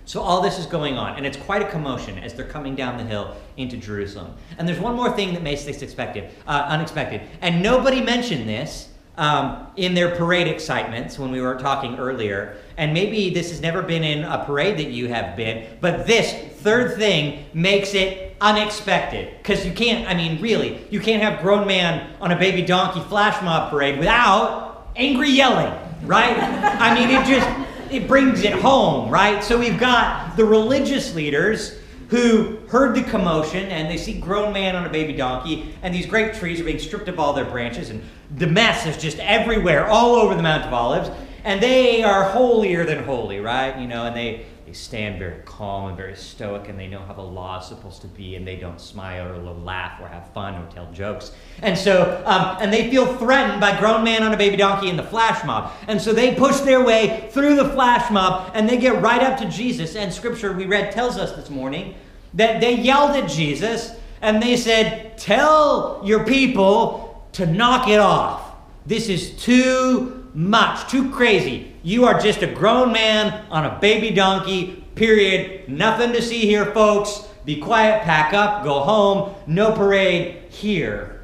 So 0.08 0.22
all 0.22 0.42
this 0.42 0.58
is 0.58 0.66
going 0.66 0.98
on, 0.98 1.18
and 1.18 1.26
it's 1.26 1.36
quite 1.36 1.62
a 1.62 1.70
commotion 1.70 2.18
as 2.20 2.34
they're 2.34 2.48
coming 2.48 2.76
down 2.76 2.98
the 2.98 3.04
hill 3.04 3.36
into 3.58 3.76
Jerusalem. 3.76 4.34
And 4.58 4.66
there's 4.66 4.80
one 4.80 4.96
more 4.96 5.12
thing 5.12 5.34
that 5.34 5.44
makes 5.44 5.66
this 5.66 5.82
expected, 5.82 6.32
uh, 6.48 6.66
unexpected, 6.70 7.24
and 7.42 7.62
nobody 7.62 8.02
mentioned 8.02 8.48
this 8.48 8.88
um, 9.18 9.68
in 9.76 9.94
their 9.94 10.16
parade 10.16 10.48
excitements 10.48 11.20
when 11.20 11.30
we 11.30 11.42
were 11.42 11.56
talking 11.56 11.98
earlier. 11.98 12.56
And 12.78 12.94
maybe 12.94 13.32
this 13.32 13.50
has 13.50 13.60
never 13.60 13.82
been 13.82 14.06
in 14.06 14.24
a 14.24 14.46
parade 14.46 14.78
that 14.78 14.92
you 14.92 15.10
have 15.10 15.36
been, 15.36 15.78
but 15.82 16.08
this 16.08 16.32
third 16.62 16.96
thing 16.96 17.44
makes 17.54 17.94
it 17.94 18.38
unexpected. 18.40 19.38
Because 19.40 19.66
you 19.66 19.74
can't, 19.74 20.08
I 20.08 20.14
mean, 20.14 20.42
really, 20.42 20.88
you 20.90 21.02
can't 21.02 21.22
have 21.22 21.42
grown 21.42 21.68
man 21.68 22.16
on 22.22 22.32
a 22.32 22.40
baby 22.40 22.62
donkey 22.62 23.02
flash 23.10 23.44
mob 23.44 23.72
parade 23.72 24.00
without 24.00 24.88
angry 24.96 25.32
yelling, 25.32 25.74
right? 26.04 26.38
I 26.80 26.96
mean, 26.96 27.10
it 27.10 27.26
just, 27.26 27.67
it 27.92 28.08
brings 28.08 28.44
it 28.44 28.54
home, 28.54 29.10
right? 29.10 29.44
So 29.44 29.58
we've 29.58 29.80
got 29.80 30.36
the 30.38 30.46
religious 30.46 31.14
leaders 31.16 31.78
who 32.10 32.58
heard 32.70 32.96
the 32.96 33.04
commotion 33.04 33.66
and 33.66 33.90
they 33.90 33.98
see 33.98 34.20
grown 34.20 34.54
man 34.54 34.76
on 34.76 34.86
a 34.86 34.90
baby 34.90 35.14
donkey 35.14 35.76
and 35.82 35.94
these 35.94 36.06
grape 36.06 36.34
trees 36.34 36.60
are 36.60 36.64
being 36.64 36.80
stripped 36.80 37.10
of 37.10 37.20
all 37.20 37.34
their 37.34 37.46
branches 37.46 37.90
and 37.90 38.02
the 38.38 38.48
mess 38.48 38.86
is 38.86 38.98
just 38.98 39.20
everywhere 39.20 39.88
all 39.88 40.16
over 40.16 40.34
the 40.34 40.42
mount 40.42 40.64
of 40.64 40.74
olives 40.74 41.10
and 41.44 41.62
they 41.62 42.04
are 42.04 42.24
holier 42.30 42.86
than 42.86 43.04
holy 43.04 43.42
right 43.42 43.78
you 43.78 43.88
know 43.88 44.06
and 44.06 44.16
they 44.16 44.46
they 44.68 44.74
stand 44.74 45.18
very 45.18 45.42
calm 45.46 45.88
and 45.88 45.96
very 45.96 46.16
stoic 46.16 46.68
and 46.68 46.78
they 46.78 46.88
know 46.88 47.00
how 47.00 47.14
the 47.14 47.22
law 47.22 47.58
is 47.58 47.66
supposed 47.66 48.02
to 48.02 48.08
be 48.08 48.36
and 48.36 48.46
they 48.46 48.58
don't 48.58 48.82
smile 48.82 49.26
or 49.26 49.38
laugh 49.54 49.98
or 50.02 50.10
have 50.10 50.28
fun 50.34 50.56
or 50.56 50.70
tell 50.70 50.92
jokes. 50.92 51.32
And 51.62 51.78
so 51.78 52.22
um, 52.26 52.58
and 52.60 52.72
they 52.72 52.92
feel 52.92 53.06
threatened 53.16 53.62
by 53.62 53.80
grown 53.80 54.04
man 54.04 54.24
on 54.24 54.34
a 54.34 54.38
baby 54.38 54.58
donkey 54.58 54.90
in 54.90 54.98
the 54.98 55.04
flash 55.04 55.42
mob. 55.46 55.72
And 55.88 56.02
so 56.02 56.12
they 56.12 56.36
push 56.36 56.60
their 56.60 56.84
way 56.84 57.30
through 57.32 57.56
the 57.56 57.70
flash 57.70 58.12
mob 58.12 58.52
and 58.56 58.68
they 58.68 58.76
get 58.76 59.02
right 59.02 59.24
up 59.24 59.40
to 59.40 59.50
jesus. 59.50 59.96
And 59.96 60.14
scripture 60.14 60.52
we 60.52 60.66
read 60.66 60.92
tells 60.92 61.18
us 61.18 61.32
this 61.32 61.50
morning 61.50 61.96
that 62.34 62.60
they 62.60 62.76
yelled 62.76 63.16
at 63.16 63.30
jesus 63.30 63.96
and 64.22 64.44
they 64.44 64.58
said, 64.58 65.18
Tell 65.18 66.02
your 66.04 66.26
people 66.26 67.26
to 67.32 67.46
knock 67.46 67.88
it 67.88 68.02
off. 68.02 68.54
This 68.86 69.08
is 69.08 69.32
too 69.38 70.17
much, 70.38 70.88
too 70.88 71.10
crazy. 71.10 71.74
You 71.82 72.06
are 72.06 72.20
just 72.20 72.44
a 72.44 72.48
grown 72.48 72.92
man 72.92 73.44
on 73.50 73.66
a 73.66 73.80
baby 73.80 74.12
donkey, 74.12 74.84
period. 74.94 75.68
Nothing 75.68 76.14
to 76.14 76.22
see 76.22 76.42
here, 76.42 76.72
folks. 76.74 77.28
Be 77.44 77.60
quiet, 77.60 78.04
pack 78.04 78.34
up, 78.34 78.64
go 78.64 78.82
home. 78.82 79.34
No 79.48 79.72
parade 79.72 80.44
here. 80.50 81.24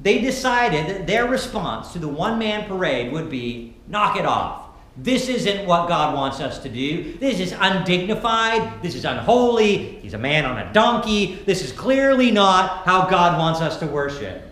They 0.00 0.18
decided 0.18 0.86
that 0.86 1.06
their 1.06 1.26
response 1.26 1.94
to 1.94 1.98
the 1.98 2.08
one 2.08 2.38
man 2.38 2.68
parade 2.68 3.10
would 3.10 3.30
be 3.30 3.74
knock 3.88 4.18
it 4.18 4.26
off. 4.26 4.68
This 4.98 5.28
isn't 5.28 5.66
what 5.66 5.88
God 5.88 6.14
wants 6.14 6.38
us 6.40 6.58
to 6.58 6.68
do. 6.68 7.16
This 7.16 7.40
is 7.40 7.54
undignified. 7.58 8.82
This 8.82 8.94
is 8.94 9.06
unholy. 9.06 9.98
He's 10.00 10.14
a 10.14 10.18
man 10.18 10.44
on 10.44 10.58
a 10.58 10.70
donkey. 10.74 11.36
This 11.46 11.64
is 11.64 11.72
clearly 11.72 12.30
not 12.30 12.84
how 12.84 13.08
God 13.08 13.38
wants 13.38 13.62
us 13.62 13.78
to 13.78 13.86
worship. 13.86 14.42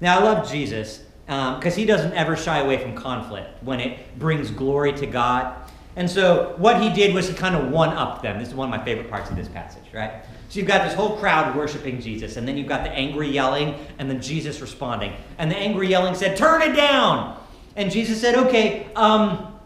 Now, 0.00 0.18
I 0.18 0.22
love 0.24 0.50
Jesus 0.50 1.04
because 1.28 1.74
um, 1.74 1.78
he 1.78 1.84
doesn't 1.84 2.12
ever 2.14 2.34
shy 2.34 2.58
away 2.58 2.78
from 2.78 2.94
conflict 2.96 3.62
when 3.62 3.78
it 3.78 4.18
brings 4.18 4.50
glory 4.50 4.92
to 4.94 5.06
God. 5.06 5.54
And 5.94 6.08
so, 6.10 6.54
what 6.58 6.80
he 6.80 6.90
did 6.90 7.14
was 7.14 7.28
he 7.28 7.34
kind 7.34 7.54
of 7.54 7.70
one 7.70 7.90
upped 7.90 8.22
them. 8.22 8.38
This 8.38 8.48
is 8.48 8.54
one 8.54 8.72
of 8.72 8.78
my 8.78 8.84
favorite 8.84 9.10
parts 9.10 9.30
of 9.30 9.36
this 9.36 9.48
passage, 9.48 9.84
right? 9.92 10.24
So, 10.48 10.58
you've 10.58 10.68
got 10.68 10.84
this 10.84 10.94
whole 10.94 11.16
crowd 11.18 11.54
worshiping 11.56 12.00
Jesus, 12.00 12.36
and 12.36 12.46
then 12.46 12.56
you've 12.56 12.68
got 12.68 12.84
the 12.84 12.90
angry 12.90 13.28
yelling, 13.28 13.74
and 13.98 14.10
then 14.10 14.20
Jesus 14.20 14.60
responding. 14.60 15.12
And 15.38 15.50
the 15.50 15.56
angry 15.56 15.88
yelling 15.88 16.14
said, 16.14 16.36
Turn 16.36 16.62
it 16.62 16.74
down! 16.74 17.38
And 17.76 17.90
Jesus 17.90 18.20
said, 18.20 18.34
Okay, 18.36 18.88
um, 18.96 19.58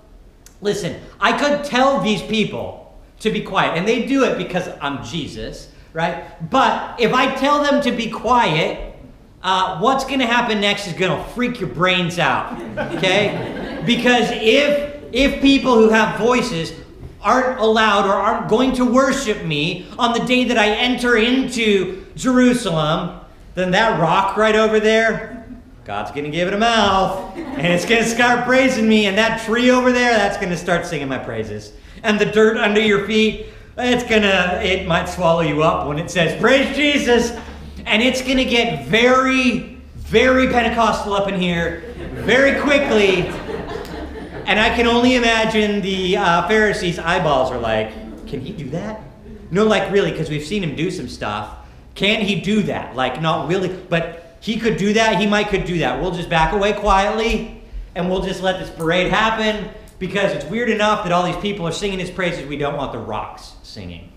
Listen, 0.63 0.97
I 1.21 1.37
could 1.37 1.65
tell 1.65 2.01
these 2.01 2.23
people 2.23 2.97
to 3.19 3.31
be 3.31 3.43
quiet, 3.43 3.77
and 3.77 3.87
they 3.87 4.07
do 4.07 4.25
it 4.25 4.39
because 4.39 4.69
I'm 4.81 5.05
Jesus, 5.05 5.71
right? 5.93 6.25
But 6.51 7.01
if 7.01 7.13
I 7.13 7.35
tell 7.35 7.63
them 7.63 7.83
to 7.83 7.91
be 7.91 8.09
quiet, 8.09 8.92
uh, 9.43 9.79
what's 9.79 10.05
going 10.05 10.21
to 10.21 10.27
happen 10.27 10.61
next 10.61 10.87
is 10.87 10.93
going 10.93 11.17
to 11.17 11.31
freak 11.31 11.61
your 11.61 11.69
brains 11.69 12.19
out, 12.19 12.61
okay? 12.95 13.83
because 13.87 14.29
if 14.33 14.93
if 15.13 15.43
people 15.43 15.75
who 15.75 15.91
have 15.91 16.19
voices 16.19 16.73
aren't 17.21 17.59
allowed 17.61 18.07
or 18.07 18.15
aren't 18.15 18.49
going 18.49 18.73
to 18.73 18.85
worship 18.85 19.45
me 19.45 19.87
on 19.99 20.19
the 20.19 20.25
day 20.25 20.45
that 20.45 20.57
I 20.59 20.71
enter 20.71 21.17
into 21.17 22.05
Jerusalem, 22.17 23.21
then 23.55 23.71
that 23.73 24.01
rock 24.01 24.37
right 24.37 24.57
over 24.57 24.81
there, 24.81 25.47
God's 25.85 26.11
going 26.11 26.25
to 26.25 26.31
give 26.31 26.49
it 26.49 26.55
a 26.55 26.59
mouth, 26.59 27.37
and 27.37 27.67
it's 27.67 27.85
going 27.85 28.03
to 28.03 28.09
start 28.09 28.45
praising 28.47 28.89
me. 28.89 29.07
And 29.07 29.19
that 29.19 29.43
tree 29.43 29.71
over 29.71 29.93
there, 29.93 30.15
that's 30.15 30.37
going 30.37 30.51
to 30.51 30.57
start 30.57 30.87
singing 30.87 31.09
my 31.09 31.19
praises. 31.19 31.73
And 32.03 32.19
the 32.19 32.27
dirt 32.27 32.57
under 32.57 32.81
your 32.81 33.07
feet, 33.07 33.47
it's 33.77 34.05
going 34.05 34.23
to, 34.23 34.65
it 34.65 34.89
might 34.89 35.09
swallow 35.09 35.43
you 35.43 35.63
up 35.63 35.87
when 35.87 35.99
it 35.99 36.11
says, 36.11 36.41
Praise 36.41 36.75
Jesus. 36.75 37.39
And 37.87 38.03
it's 38.03 38.23
going 38.23 38.39
to 38.39 38.45
get 38.45 38.87
very, 38.87 39.81
very 39.97 40.49
Pentecostal 40.49 41.15
up 41.15 41.29
in 41.29 41.41
here 41.41 41.95
very 41.97 42.61
quickly. 42.61 43.27
And 44.47 44.59
I 44.59 44.75
can 44.75 44.87
only 44.87 45.15
imagine 45.15 45.81
the 45.81 46.17
uh, 46.17 46.49
Pharisees' 46.49 46.99
eyeballs 46.99 47.51
are 47.51 47.59
like, 47.59 47.93
Can 48.27 48.41
he 48.41 48.53
do 48.53 48.71
that? 48.71 49.01
No, 49.51 49.65
like 49.65 49.93
really, 49.93 50.11
because 50.11 50.31
we've 50.31 50.45
seen 50.45 50.65
him 50.65 50.75
do 50.75 50.91
some 50.91 51.09
stuff. 51.09 51.59
Can 51.95 52.23
he 52.23 52.41
do 52.41 52.63
that? 52.65 52.97
Like, 52.97 53.21
not 53.21 53.49
really, 53.49 53.69
but 53.69 54.37
he 54.41 54.59
could 54.59 54.77
do 54.77 54.95
that. 54.95 55.21
He 55.21 55.27
might 55.27 55.49
could 55.49 55.65
do 55.65 55.79
that. 55.79 56.01
We'll 56.01 56.11
just 56.11 56.29
back 56.29 56.53
away 56.53 56.73
quietly 56.73 57.63
and 57.95 58.11
we'll 58.11 58.23
just 58.23 58.43
let 58.43 58.59
this 58.59 58.71
parade 58.71 59.11
happen 59.11 59.71
because 59.99 60.33
it's 60.33 60.45
weird 60.47 60.69
enough 60.69 61.05
that 61.05 61.13
all 61.13 61.23
these 61.23 61.37
people 61.37 61.67
are 61.67 61.73
singing 61.73 61.99
his 61.99 62.11
praises. 62.11 62.47
We 62.49 62.57
don't 62.57 62.77
want 62.77 62.93
the 62.93 62.99
rocks 62.99 63.53
singing. 63.63 64.13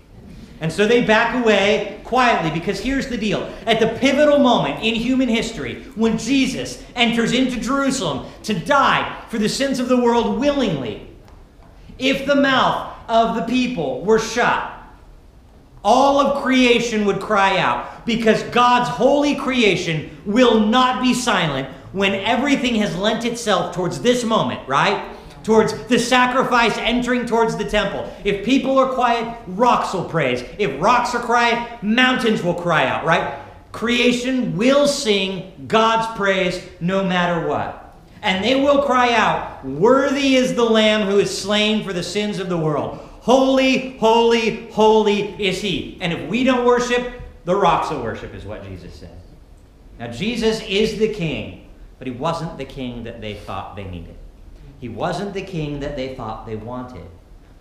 And 0.60 0.72
so 0.72 0.86
they 0.86 1.04
back 1.04 1.34
away 1.42 2.00
quietly 2.04 2.50
because 2.50 2.80
here's 2.80 3.08
the 3.08 3.18
deal. 3.18 3.52
At 3.66 3.78
the 3.78 3.88
pivotal 3.98 4.38
moment 4.38 4.82
in 4.82 4.94
human 4.94 5.28
history, 5.28 5.82
when 5.94 6.16
Jesus 6.16 6.82
enters 6.94 7.32
into 7.32 7.60
Jerusalem 7.60 8.26
to 8.44 8.58
die 8.58 9.22
for 9.28 9.38
the 9.38 9.48
sins 9.48 9.80
of 9.80 9.88
the 9.88 10.00
world 10.00 10.40
willingly, 10.40 11.08
if 11.98 12.26
the 12.26 12.34
mouth 12.34 12.94
of 13.08 13.36
the 13.36 13.42
people 13.42 14.02
were 14.02 14.18
shut, 14.18 14.72
all 15.84 16.20
of 16.20 16.42
creation 16.42 17.04
would 17.04 17.20
cry 17.20 17.58
out 17.58 18.06
because 18.06 18.42
God's 18.44 18.88
holy 18.88 19.36
creation 19.36 20.16
will 20.24 20.58
not 20.58 21.02
be 21.02 21.14
silent 21.14 21.68
when 21.92 22.14
everything 22.14 22.74
has 22.76 22.96
lent 22.96 23.24
itself 23.24 23.74
towards 23.74 24.00
this 24.00 24.24
moment, 24.24 24.66
right? 24.68 25.15
Towards 25.46 25.74
the 25.86 26.00
sacrifice 26.00 26.76
entering 26.76 27.24
towards 27.24 27.56
the 27.56 27.64
temple. 27.64 28.12
If 28.24 28.44
people 28.44 28.76
are 28.78 28.92
quiet, 28.92 29.38
rocks 29.46 29.94
will 29.94 30.06
praise. 30.06 30.42
If 30.58 30.82
rocks 30.82 31.14
are 31.14 31.22
quiet, 31.22 31.84
mountains 31.84 32.42
will 32.42 32.54
cry 32.54 32.86
out, 32.86 33.04
right? 33.04 33.38
Creation 33.70 34.56
will 34.56 34.88
sing 34.88 35.66
God's 35.68 36.16
praise 36.16 36.68
no 36.80 37.04
matter 37.04 37.46
what. 37.46 37.96
And 38.22 38.42
they 38.42 38.60
will 38.60 38.82
cry 38.82 39.14
out, 39.14 39.64
Worthy 39.64 40.34
is 40.34 40.56
the 40.56 40.64
Lamb 40.64 41.06
who 41.06 41.20
is 41.20 41.38
slain 41.38 41.84
for 41.84 41.92
the 41.92 42.02
sins 42.02 42.40
of 42.40 42.48
the 42.48 42.58
world. 42.58 42.98
Holy, 43.20 43.96
holy, 43.98 44.68
holy 44.72 45.40
is 45.40 45.62
he. 45.62 45.96
And 46.00 46.12
if 46.12 46.28
we 46.28 46.42
don't 46.42 46.66
worship, 46.66 47.22
the 47.44 47.54
rocks 47.54 47.90
will 47.90 48.02
worship, 48.02 48.34
is 48.34 48.44
what 48.44 48.64
Jesus 48.64 48.92
said. 48.92 49.16
Now, 50.00 50.08
Jesus 50.08 50.60
is 50.62 50.98
the 50.98 51.14
king, 51.14 51.68
but 52.00 52.08
he 52.08 52.12
wasn't 52.12 52.58
the 52.58 52.64
king 52.64 53.04
that 53.04 53.20
they 53.20 53.34
thought 53.34 53.76
they 53.76 53.84
needed. 53.84 54.16
He 54.78 54.88
wasn't 54.88 55.34
the 55.34 55.42
king 55.42 55.80
that 55.80 55.96
they 55.96 56.14
thought 56.14 56.46
they 56.46 56.56
wanted. 56.56 57.06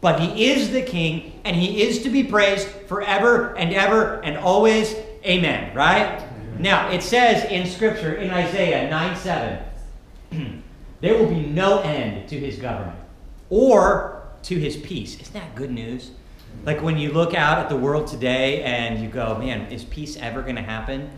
But 0.02 0.20
he 0.20 0.52
is 0.52 0.72
the 0.72 0.82
king, 0.82 1.40
and 1.44 1.56
he 1.56 1.82
is 1.82 2.04
to 2.04 2.10
be 2.10 2.24
praised 2.24 2.68
forever 2.68 3.56
and 3.58 3.74
ever 3.74 4.22
and 4.24 4.38
always. 4.38 4.96
Amen. 5.26 5.76
Right? 5.76 6.22
Amen. 6.22 6.58
Now, 6.60 6.90
it 6.92 7.02
says 7.02 7.50
in 7.50 7.66
Scripture, 7.66 8.14
in 8.14 8.30
Isaiah 8.30 8.90
9 8.90 9.16
7, 9.16 10.64
there 11.02 11.18
will 11.18 11.30
be 11.30 11.46
no 11.46 11.80
end 11.82 12.30
to 12.30 12.40
his 12.40 12.58
government 12.58 13.00
or 13.50 14.28
to 14.44 14.60
his 14.60 14.78
peace. 14.78 15.20
Isn't 15.20 15.34
that 15.34 15.56
good 15.56 15.72
news? 15.72 16.12
Like 16.64 16.82
when 16.82 16.98
you 16.98 17.12
look 17.12 17.34
out 17.34 17.60
at 17.60 17.70
the 17.70 17.76
world 17.76 18.08
today 18.08 18.64
and 18.64 19.02
you 19.02 19.10
go, 19.10 19.38
man, 19.38 19.72
is 19.72 19.84
peace 19.84 20.18
ever 20.18 20.42
going 20.42 20.56
to 20.56 20.62
happen? 20.62 21.10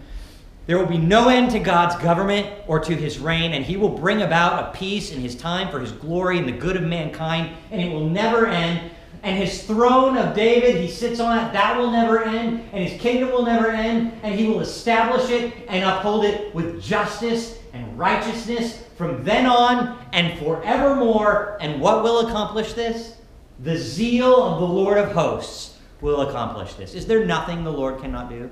There 0.68 0.78
will 0.78 0.86
be 0.86 0.98
no 0.98 1.30
end 1.30 1.52
to 1.52 1.60
God's 1.60 1.96
government 1.96 2.46
or 2.68 2.82
to 2.82 2.94
his 2.94 3.20
reign, 3.20 3.54
and 3.54 3.64
he 3.64 3.78
will 3.78 3.90
bring 3.90 4.22
about 4.22 4.64
a 4.64 4.78
peace 4.78 5.14
in 5.14 5.22
his 5.22 5.34
time 5.34 5.72
for 5.72 5.80
his 5.80 5.94
glory 5.94 6.38
and 6.38 6.46
the 6.46 6.52
good 6.52 6.76
of 6.76 6.84
mankind, 6.84 7.56
and 7.72 7.82
it 7.82 7.90
will 7.90 8.10
never 8.10 8.48
end. 8.48 8.92
And 9.24 9.38
his 9.38 9.64
throne 9.64 10.18
of 10.18 10.36
David, 10.36 10.76
he 10.76 10.90
sits 10.90 11.22
on 11.22 11.38
it, 11.38 11.54
that 11.54 11.78
will 11.78 11.90
never 11.90 12.22
end, 12.24 12.68
and 12.74 12.86
his 12.86 13.00
kingdom 13.02 13.32
will 13.32 13.46
never 13.46 13.72
end, 13.72 14.12
and 14.24 14.36
he 14.36 14.48
will 14.48 14.60
establish 14.60 15.30
it 15.30 15.54
and 15.70 15.86
uphold 15.86 16.26
it 16.26 16.54
with 16.54 16.84
justice 16.84 17.60
and 17.72 17.98
righteousness 17.98 18.84
from 18.98 19.24
then 19.24 19.46
on 19.46 19.98
and 20.12 20.38
forevermore. 20.38 21.58
And 21.62 21.80
what 21.80 22.04
will 22.04 22.28
accomplish 22.28 22.74
this? 22.74 23.16
The 23.62 23.78
zeal 23.78 24.44
of 24.44 24.60
the 24.60 24.68
Lord 24.68 24.98
of 24.98 25.14
hosts 25.14 25.78
will 26.02 26.22
accomplish 26.28 26.74
this. 26.74 26.94
Is 26.94 27.08
there 27.08 27.26
nothing 27.26 27.64
the 27.64 27.72
Lord 27.72 28.02
cannot 28.02 28.30
do? 28.30 28.52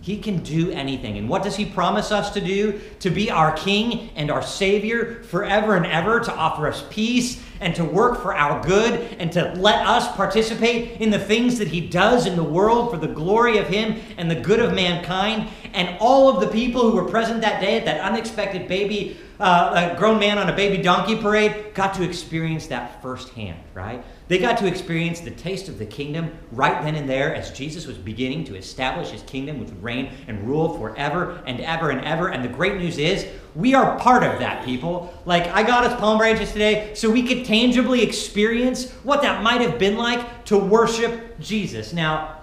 He 0.00 0.18
can 0.18 0.38
do 0.38 0.70
anything. 0.70 1.18
And 1.18 1.28
what 1.28 1.42
does 1.42 1.56
he 1.56 1.66
promise 1.66 2.10
us 2.10 2.30
to 2.30 2.40
do? 2.40 2.80
To 3.00 3.10
be 3.10 3.30
our 3.30 3.52
King 3.52 4.10
and 4.16 4.30
our 4.30 4.42
Savior 4.42 5.22
forever 5.24 5.76
and 5.76 5.86
ever, 5.86 6.20
to 6.20 6.34
offer 6.34 6.66
us 6.66 6.84
peace 6.90 7.42
and 7.60 7.74
to 7.74 7.84
work 7.84 8.20
for 8.22 8.34
our 8.34 8.62
good 8.64 9.16
and 9.18 9.30
to 9.32 9.52
let 9.54 9.86
us 9.86 10.10
participate 10.16 11.00
in 11.00 11.10
the 11.10 11.18
things 11.18 11.58
that 11.58 11.68
he 11.68 11.80
does 11.80 12.26
in 12.26 12.36
the 12.36 12.44
world 12.44 12.90
for 12.90 12.96
the 12.96 13.08
glory 13.08 13.58
of 13.58 13.68
him 13.68 14.00
and 14.16 14.30
the 14.30 14.40
good 14.40 14.60
of 14.60 14.74
mankind. 14.74 15.48
And 15.72 15.96
all 16.00 16.28
of 16.28 16.40
the 16.40 16.48
people 16.48 16.90
who 16.90 16.96
were 16.96 17.08
present 17.08 17.42
that 17.42 17.60
day 17.60 17.78
at 17.78 17.84
that 17.84 18.00
unexpected 18.00 18.66
baby, 18.66 19.18
uh, 19.38 19.92
a 19.94 19.98
grown 19.98 20.18
man 20.18 20.38
on 20.38 20.48
a 20.48 20.56
baby 20.56 20.82
donkey 20.82 21.16
parade, 21.16 21.74
got 21.74 21.94
to 21.94 22.02
experience 22.02 22.66
that 22.68 23.00
firsthand, 23.02 23.58
right? 23.74 24.02
They 24.28 24.38
got 24.38 24.58
to 24.58 24.66
experience 24.66 25.20
the 25.20 25.32
taste 25.32 25.68
of 25.68 25.78
the 25.78 25.86
kingdom 25.86 26.30
right 26.52 26.82
then 26.82 26.94
and 26.94 27.08
there 27.08 27.34
as 27.34 27.50
Jesus 27.50 27.86
was 27.86 27.98
beginning 27.98 28.44
to 28.44 28.56
establish 28.56 29.10
his 29.10 29.22
kingdom, 29.22 29.58
which 29.58 29.70
would 29.70 29.82
reign 29.82 30.12
and 30.28 30.46
rule 30.46 30.78
forever 30.78 31.42
and 31.46 31.60
ever 31.60 31.90
and 31.90 32.04
ever. 32.04 32.28
And 32.28 32.44
the 32.44 32.48
great 32.48 32.76
news 32.76 32.98
is, 32.98 33.26
we 33.54 33.74
are 33.74 33.98
part 33.98 34.22
of 34.22 34.38
that, 34.38 34.64
people. 34.64 35.12
Like, 35.24 35.46
I 35.48 35.62
got 35.62 35.84
us 35.84 35.98
palm 35.98 36.18
branches 36.18 36.52
today 36.52 36.92
so 36.94 37.10
we 37.10 37.26
could 37.26 37.44
tangibly 37.44 38.02
experience 38.02 38.90
what 39.02 39.22
that 39.22 39.42
might 39.42 39.60
have 39.60 39.78
been 39.78 39.96
like 39.96 40.44
to 40.46 40.58
worship 40.58 41.38
Jesus. 41.40 41.92
Now, 41.92 42.38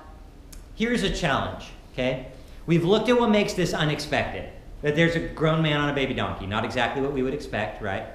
here's 0.76 1.04
a 1.04 1.10
challenge, 1.10 1.66
okay? 1.94 2.28
We've 2.66 2.84
looked 2.84 3.10
at 3.10 3.20
what 3.20 3.30
makes 3.30 3.54
this 3.54 3.74
unexpected 3.74 4.50
that 4.82 4.96
there's 4.96 5.16
a 5.16 5.20
grown 5.20 5.62
man 5.62 5.80
on 5.80 5.90
a 5.90 5.94
baby 5.94 6.14
donkey. 6.14 6.46
Not 6.46 6.64
exactly 6.64 7.02
what 7.02 7.12
we 7.12 7.24
would 7.24 7.34
expect, 7.34 7.82
right? 7.82 8.06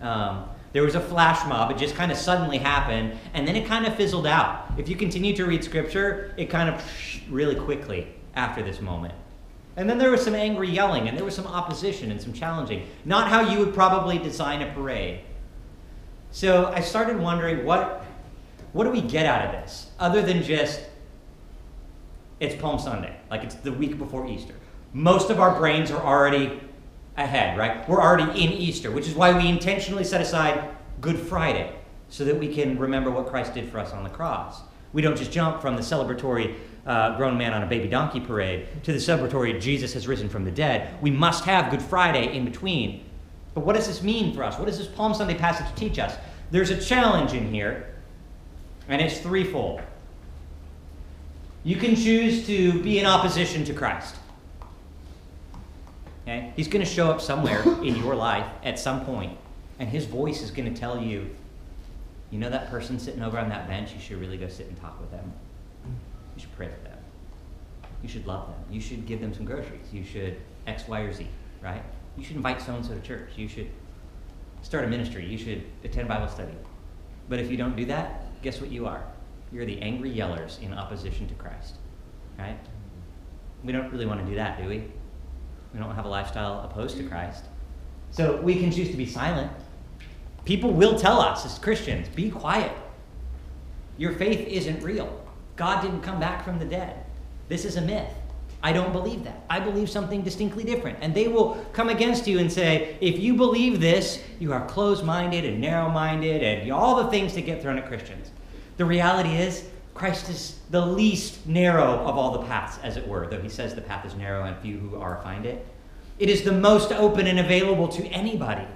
Um, 0.00 0.48
there 0.72 0.82
was 0.82 0.94
a 0.94 1.00
flash 1.00 1.46
mob. 1.46 1.70
It 1.70 1.78
just 1.78 1.94
kind 1.94 2.12
of 2.12 2.18
suddenly 2.18 2.58
happened, 2.58 3.18
and 3.34 3.46
then 3.46 3.56
it 3.56 3.66
kind 3.66 3.86
of 3.86 3.94
fizzled 3.96 4.26
out. 4.26 4.72
If 4.78 4.88
you 4.88 4.96
continue 4.96 5.34
to 5.36 5.44
read 5.44 5.64
scripture, 5.64 6.32
it 6.36 6.46
kind 6.46 6.68
of 6.68 6.82
really 7.28 7.56
quickly 7.56 8.08
after 8.34 8.62
this 8.62 8.80
moment. 8.80 9.14
And 9.76 9.88
then 9.88 9.98
there 9.98 10.10
was 10.10 10.22
some 10.22 10.34
angry 10.34 10.68
yelling, 10.68 11.08
and 11.08 11.16
there 11.16 11.24
was 11.24 11.34
some 11.34 11.46
opposition 11.46 12.10
and 12.10 12.20
some 12.20 12.32
challenging. 12.32 12.86
Not 13.04 13.28
how 13.28 13.40
you 13.40 13.58
would 13.58 13.72
probably 13.72 14.18
design 14.18 14.60
a 14.62 14.72
parade. 14.72 15.20
So 16.30 16.66
I 16.66 16.80
started 16.80 17.18
wondering 17.18 17.64
what, 17.64 18.04
what 18.72 18.84
do 18.84 18.90
we 18.90 19.00
get 19.00 19.26
out 19.26 19.46
of 19.46 19.52
this, 19.52 19.90
other 19.98 20.22
than 20.22 20.42
just 20.42 20.80
it's 22.40 22.60
Palm 22.60 22.78
Sunday, 22.78 23.16
like 23.30 23.44
it's 23.44 23.54
the 23.54 23.72
week 23.72 23.98
before 23.98 24.26
Easter. 24.26 24.54
Most 24.92 25.30
of 25.30 25.38
our 25.38 25.56
brains 25.56 25.90
are 25.90 26.02
already 26.02 26.60
ahead, 27.16 27.56
right? 27.56 27.88
We're 27.88 28.02
already 28.02 28.44
in 28.44 28.52
Easter, 28.52 28.90
which 28.90 29.06
is 29.06 29.14
why 29.14 29.36
we 29.36 29.48
intentionally 29.48 30.04
set 30.04 30.20
aside 30.20 30.68
Good 31.00 31.18
Friday 31.18 31.72
so 32.08 32.24
that 32.24 32.38
we 32.38 32.52
can 32.52 32.78
remember 32.78 33.10
what 33.10 33.28
Christ 33.28 33.54
did 33.54 33.70
for 33.70 33.78
us 33.78 33.92
on 33.92 34.02
the 34.02 34.10
cross. 34.10 34.62
We 34.92 35.02
don't 35.02 35.16
just 35.16 35.30
jump 35.30 35.62
from 35.62 35.76
the 35.76 35.82
celebratory 35.82 36.56
uh, 36.86 37.16
grown 37.16 37.38
man 37.38 37.52
on 37.52 37.62
a 37.62 37.66
baby 37.66 37.88
donkey 37.88 38.20
parade 38.20 38.66
to 38.82 38.92
the 38.92 38.98
celebratory 38.98 39.60
Jesus 39.60 39.92
has 39.94 40.08
risen 40.08 40.28
from 40.28 40.44
the 40.44 40.50
dead. 40.50 41.00
We 41.00 41.10
must 41.10 41.44
have 41.44 41.70
Good 41.70 41.82
Friday 41.82 42.36
in 42.36 42.44
between. 42.44 43.04
But 43.54 43.64
what 43.64 43.76
does 43.76 43.86
this 43.86 44.02
mean 44.02 44.34
for 44.34 44.42
us? 44.42 44.58
What 44.58 44.66
does 44.66 44.78
this 44.78 44.88
Palm 44.88 45.14
Sunday 45.14 45.34
passage 45.34 45.66
teach 45.76 45.98
us? 45.98 46.16
There's 46.50 46.70
a 46.70 46.80
challenge 46.80 47.34
in 47.34 47.52
here, 47.52 47.94
and 48.88 49.00
it's 49.00 49.18
threefold. 49.20 49.82
You 51.64 51.76
can 51.76 51.94
choose 51.94 52.46
to 52.46 52.82
be 52.82 52.98
in 52.98 53.06
opposition 53.06 53.64
to 53.64 53.74
Christ. 53.74 54.16
Okay? 56.22 56.52
He's 56.56 56.68
going 56.68 56.84
to 56.84 56.90
show 56.90 57.10
up 57.10 57.20
somewhere 57.20 57.62
in 57.82 57.96
your 57.96 58.14
life 58.14 58.46
at 58.64 58.78
some 58.78 59.04
point, 59.04 59.36
and 59.78 59.88
his 59.88 60.06
voice 60.06 60.42
is 60.42 60.50
going 60.50 60.72
to 60.72 60.78
tell 60.78 61.00
you, 61.00 61.30
you 62.30 62.38
know 62.38 62.50
that 62.50 62.70
person 62.70 62.98
sitting 62.98 63.22
over 63.22 63.38
on 63.38 63.50
that 63.50 63.68
bench? 63.68 63.92
You 63.92 64.00
should 64.00 64.18
really 64.18 64.38
go 64.38 64.48
sit 64.48 64.66
and 64.66 64.80
talk 64.80 64.98
with 64.98 65.10
them. 65.10 65.32
You 66.42 66.48
should 66.48 66.56
pray 66.56 66.68
for 66.68 66.88
them. 66.88 66.98
You 68.02 68.08
should 68.08 68.26
love 68.26 68.48
them. 68.48 68.58
You 68.68 68.80
should 68.80 69.06
give 69.06 69.20
them 69.20 69.32
some 69.32 69.44
groceries. 69.44 69.92
You 69.92 70.02
should 70.02 70.38
X, 70.66 70.88
Y, 70.88 71.00
or 71.00 71.12
Z, 71.12 71.28
right? 71.62 71.82
You 72.16 72.24
should 72.24 72.34
invite 72.34 72.60
so 72.60 72.74
and 72.74 72.84
so 72.84 72.94
to 72.94 73.00
church. 73.00 73.30
You 73.36 73.46
should 73.46 73.70
start 74.62 74.84
a 74.84 74.88
ministry. 74.88 75.24
You 75.24 75.38
should 75.38 75.62
attend 75.84 76.08
Bible 76.08 76.26
study. 76.26 76.52
But 77.28 77.38
if 77.38 77.48
you 77.48 77.56
don't 77.56 77.76
do 77.76 77.84
that, 77.86 78.42
guess 78.42 78.60
what 78.60 78.72
you 78.72 78.86
are? 78.86 79.04
You're 79.52 79.66
the 79.66 79.80
angry 79.80 80.12
yellers 80.12 80.60
in 80.60 80.74
opposition 80.74 81.28
to 81.28 81.34
Christ, 81.34 81.76
right? 82.36 82.58
We 83.62 83.70
don't 83.70 83.92
really 83.92 84.06
want 84.06 84.20
to 84.20 84.26
do 84.26 84.34
that, 84.34 84.60
do 84.60 84.68
we? 84.68 84.78
We 85.72 85.78
don't 85.78 85.94
have 85.94 86.06
a 86.06 86.08
lifestyle 86.08 86.62
opposed 86.62 86.96
to 86.96 87.04
Christ. 87.04 87.44
So 88.10 88.40
we 88.40 88.58
can 88.58 88.72
choose 88.72 88.90
to 88.90 88.96
be 88.96 89.06
silent. 89.06 89.52
People 90.44 90.72
will 90.72 90.98
tell 90.98 91.20
us 91.20 91.46
as 91.46 91.56
Christians, 91.60 92.08
be 92.08 92.30
quiet. 92.30 92.72
Your 93.96 94.12
faith 94.14 94.48
isn't 94.48 94.82
real. 94.82 95.21
God 95.56 95.82
didn't 95.82 96.02
come 96.02 96.18
back 96.18 96.44
from 96.44 96.58
the 96.58 96.64
dead. 96.64 97.04
This 97.48 97.64
is 97.64 97.76
a 97.76 97.82
myth. 97.82 98.08
I 98.62 98.72
don't 98.72 98.92
believe 98.92 99.24
that. 99.24 99.42
I 99.50 99.58
believe 99.58 99.90
something 99.90 100.22
distinctly 100.22 100.62
different. 100.62 100.98
And 101.00 101.14
they 101.14 101.26
will 101.26 101.54
come 101.72 101.88
against 101.88 102.28
you 102.28 102.38
and 102.38 102.50
say, 102.50 102.96
if 103.00 103.18
you 103.18 103.34
believe 103.34 103.80
this, 103.80 104.22
you 104.38 104.52
are 104.52 104.64
closed 104.66 105.04
minded 105.04 105.44
and 105.44 105.60
narrow 105.60 105.88
minded 105.88 106.42
and 106.42 106.70
all 106.70 107.02
the 107.02 107.10
things 107.10 107.34
that 107.34 107.42
get 107.42 107.60
thrown 107.60 107.76
at 107.76 107.88
Christians. 107.88 108.30
The 108.76 108.84
reality 108.84 109.30
is, 109.30 109.68
Christ 109.94 110.30
is 110.30 110.58
the 110.70 110.84
least 110.84 111.46
narrow 111.46 111.84
of 111.84 112.16
all 112.16 112.32
the 112.32 112.46
paths, 112.46 112.78
as 112.82 112.96
it 112.96 113.06
were, 113.06 113.26
though 113.26 113.42
he 113.42 113.48
says 113.48 113.74
the 113.74 113.82
path 113.82 114.06
is 114.06 114.14
narrow 114.14 114.44
and 114.44 114.56
few 114.58 114.78
who 114.78 114.96
are 114.96 115.20
find 115.22 115.44
it. 115.44 115.66
It 116.18 116.30
is 116.30 116.42
the 116.42 116.52
most 116.52 116.92
open 116.92 117.26
and 117.26 117.40
available 117.40 117.88
to 117.88 118.06
anybody. 118.06 118.66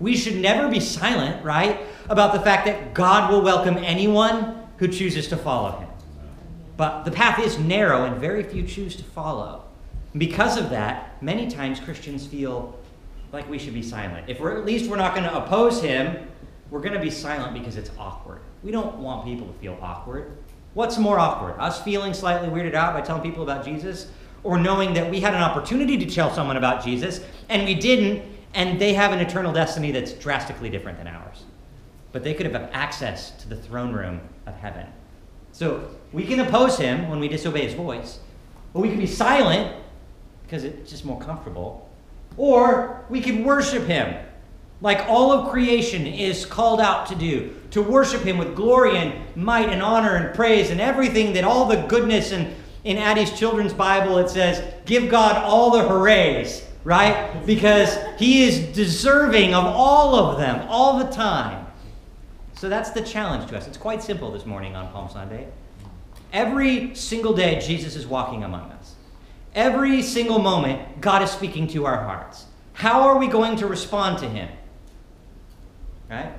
We 0.00 0.16
should 0.16 0.36
never 0.36 0.68
be 0.68 0.80
silent, 0.80 1.44
right, 1.44 1.80
about 2.08 2.34
the 2.34 2.40
fact 2.40 2.66
that 2.66 2.94
God 2.94 3.32
will 3.32 3.42
welcome 3.42 3.78
anyone 3.78 4.62
who 4.76 4.88
chooses 4.88 5.28
to 5.28 5.36
follow 5.36 5.80
him. 5.80 5.88
But 6.76 7.04
the 7.04 7.10
path 7.10 7.38
is 7.38 7.58
narrow 7.58 8.04
and 8.04 8.16
very 8.16 8.42
few 8.42 8.66
choose 8.66 8.96
to 8.96 9.04
follow. 9.04 9.64
Because 10.16 10.56
of 10.56 10.70
that, 10.70 11.22
many 11.22 11.48
times 11.48 11.80
Christians 11.80 12.26
feel 12.26 12.78
like 13.32 13.48
we 13.48 13.58
should 13.58 13.74
be 13.74 13.82
silent. 13.82 14.28
If 14.28 14.40
we're 14.40 14.56
at 14.56 14.64
least 14.64 14.90
we're 14.90 14.96
not 14.96 15.14
going 15.14 15.28
to 15.28 15.36
oppose 15.36 15.82
him, 15.82 16.28
we're 16.70 16.80
going 16.80 16.94
to 16.94 17.00
be 17.00 17.10
silent 17.10 17.54
because 17.54 17.76
it's 17.76 17.90
awkward. 17.98 18.40
We 18.62 18.70
don't 18.70 18.96
want 18.96 19.24
people 19.24 19.46
to 19.46 19.52
feel 19.54 19.78
awkward. 19.82 20.36
What's 20.74 20.98
more 20.98 21.18
awkward? 21.18 21.56
Us 21.60 21.82
feeling 21.82 22.14
slightly 22.14 22.48
weirded 22.48 22.74
out 22.74 22.94
by 22.94 23.00
telling 23.00 23.22
people 23.22 23.42
about 23.42 23.64
Jesus 23.64 24.10
or 24.42 24.58
knowing 24.58 24.94
that 24.94 25.10
we 25.10 25.20
had 25.20 25.34
an 25.34 25.42
opportunity 25.42 25.98
to 25.98 26.06
tell 26.06 26.32
someone 26.32 26.56
about 26.56 26.84
Jesus 26.84 27.20
and 27.48 27.64
we 27.64 27.74
didn't 27.74 28.22
and 28.54 28.80
they 28.80 28.94
have 28.94 29.12
an 29.12 29.18
eternal 29.18 29.52
destiny 29.52 29.90
that's 29.90 30.12
drastically 30.12 30.70
different 30.70 30.98
than 30.98 31.08
ours. 31.08 31.44
But 32.12 32.22
they 32.22 32.34
could 32.34 32.46
have 32.46 32.70
access 32.72 33.32
to 33.42 33.48
the 33.48 33.56
throne 33.56 33.92
room 33.92 34.20
of 34.46 34.54
heaven. 34.54 34.86
So 35.50 35.88
we 36.14 36.24
can 36.24 36.40
oppose 36.40 36.78
him 36.78 37.08
when 37.08 37.20
we 37.20 37.28
disobey 37.28 37.64
his 37.64 37.74
voice, 37.74 38.20
or 38.72 38.82
we 38.82 38.88
can 38.88 38.98
be 38.98 39.06
silent 39.06 39.76
because 40.44 40.64
it's 40.64 40.90
just 40.90 41.04
more 41.04 41.20
comfortable, 41.20 41.88
or 42.36 43.04
we 43.10 43.20
can 43.20 43.44
worship 43.44 43.84
him 43.84 44.14
like 44.80 45.08
all 45.08 45.32
of 45.32 45.50
creation 45.50 46.06
is 46.06 46.44
called 46.44 46.80
out 46.80 47.06
to 47.06 47.14
do 47.14 47.54
to 47.70 47.80
worship 47.82 48.22
him 48.22 48.36
with 48.36 48.54
glory 48.54 48.96
and 48.96 49.14
might 49.36 49.70
and 49.70 49.82
honor 49.82 50.16
and 50.16 50.34
praise 50.34 50.70
and 50.70 50.80
everything 50.80 51.32
that 51.32 51.42
all 51.42 51.66
the 51.66 51.82
goodness 51.88 52.32
and 52.32 52.54
in 52.84 52.98
Addie's 52.98 53.32
children's 53.32 53.72
Bible 53.72 54.18
it 54.18 54.28
says, 54.28 54.62
give 54.84 55.08
God 55.08 55.36
all 55.42 55.70
the 55.70 55.88
hoorays, 55.88 56.66
right? 56.84 57.44
Because 57.46 57.96
he 58.18 58.44
is 58.44 58.74
deserving 58.74 59.54
of 59.54 59.64
all 59.64 60.14
of 60.16 60.38
them 60.38 60.66
all 60.68 60.98
the 60.98 61.10
time. 61.10 61.66
So 62.52 62.68
that's 62.68 62.90
the 62.90 63.00
challenge 63.00 63.48
to 63.50 63.56
us. 63.56 63.66
It's 63.66 63.78
quite 63.78 64.02
simple 64.02 64.30
this 64.30 64.44
morning 64.44 64.76
on 64.76 64.92
Palm 64.92 65.08
Sunday. 65.08 65.48
Every 66.34 66.96
single 66.96 67.32
day, 67.32 67.60
Jesus 67.60 67.94
is 67.94 68.08
walking 68.08 68.42
among 68.42 68.72
us. 68.72 68.96
Every 69.54 70.02
single 70.02 70.40
moment, 70.40 71.00
God 71.00 71.22
is 71.22 71.30
speaking 71.30 71.68
to 71.68 71.86
our 71.86 72.02
hearts. 72.02 72.46
How 72.72 73.02
are 73.02 73.18
we 73.18 73.28
going 73.28 73.56
to 73.58 73.68
respond 73.68 74.18
to 74.18 74.28
him? 74.28 74.48
Right? 76.10 76.32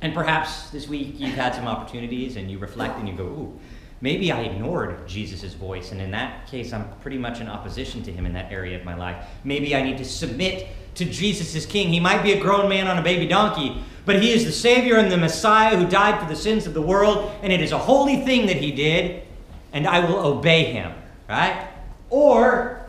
And 0.00 0.12
perhaps 0.12 0.70
this 0.70 0.88
week 0.88 1.20
you've 1.20 1.36
had 1.36 1.54
some 1.54 1.68
opportunities 1.68 2.34
and 2.34 2.50
you 2.50 2.58
reflect 2.58 2.98
and 2.98 3.08
you 3.08 3.14
go, 3.14 3.22
ooh, 3.22 3.60
maybe 4.02 4.30
I 4.30 4.42
ignored 4.42 5.08
Jesus' 5.08 5.54
voice. 5.54 5.92
And 5.92 6.00
in 6.02 6.10
that 6.10 6.46
case, 6.48 6.74
I'm 6.74 6.86
pretty 7.00 7.16
much 7.16 7.40
in 7.40 7.48
opposition 7.48 8.02
to 8.02 8.12
him 8.12 8.26
in 8.26 8.34
that 8.34 8.52
area 8.52 8.78
of 8.78 8.84
my 8.84 8.94
life. 8.94 9.24
Maybe 9.44 9.74
I 9.74 9.82
need 9.82 9.96
to 9.98 10.04
submit 10.04 10.66
to 10.96 11.06
Jesus 11.06 11.56
as 11.56 11.64
king. 11.64 11.88
He 11.88 12.00
might 12.00 12.22
be 12.22 12.32
a 12.32 12.40
grown 12.40 12.68
man 12.68 12.86
on 12.88 12.98
a 12.98 13.02
baby 13.02 13.26
donkey, 13.26 13.82
but 14.04 14.20
he 14.20 14.32
is 14.32 14.44
the 14.44 14.52
Savior 14.52 14.96
and 14.96 15.10
the 15.10 15.16
Messiah 15.16 15.76
who 15.76 15.86
died 15.88 16.20
for 16.20 16.28
the 16.28 16.36
sins 16.36 16.66
of 16.66 16.74
the 16.74 16.82
world, 16.82 17.32
and 17.42 17.50
it 17.52 17.62
is 17.62 17.72
a 17.72 17.78
holy 17.78 18.24
thing 18.24 18.46
that 18.46 18.56
he 18.56 18.72
did, 18.72 19.22
and 19.72 19.86
I 19.86 20.00
will 20.00 20.18
obey 20.18 20.64
him, 20.64 20.92
right? 21.30 21.68
Or 22.10 22.84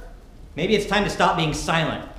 maybe 0.56 0.76
it's 0.76 0.88
time 0.88 1.06
to 1.06 1.10
stop 1.10 1.38
being 1.38 1.54
silent. 1.54 2.10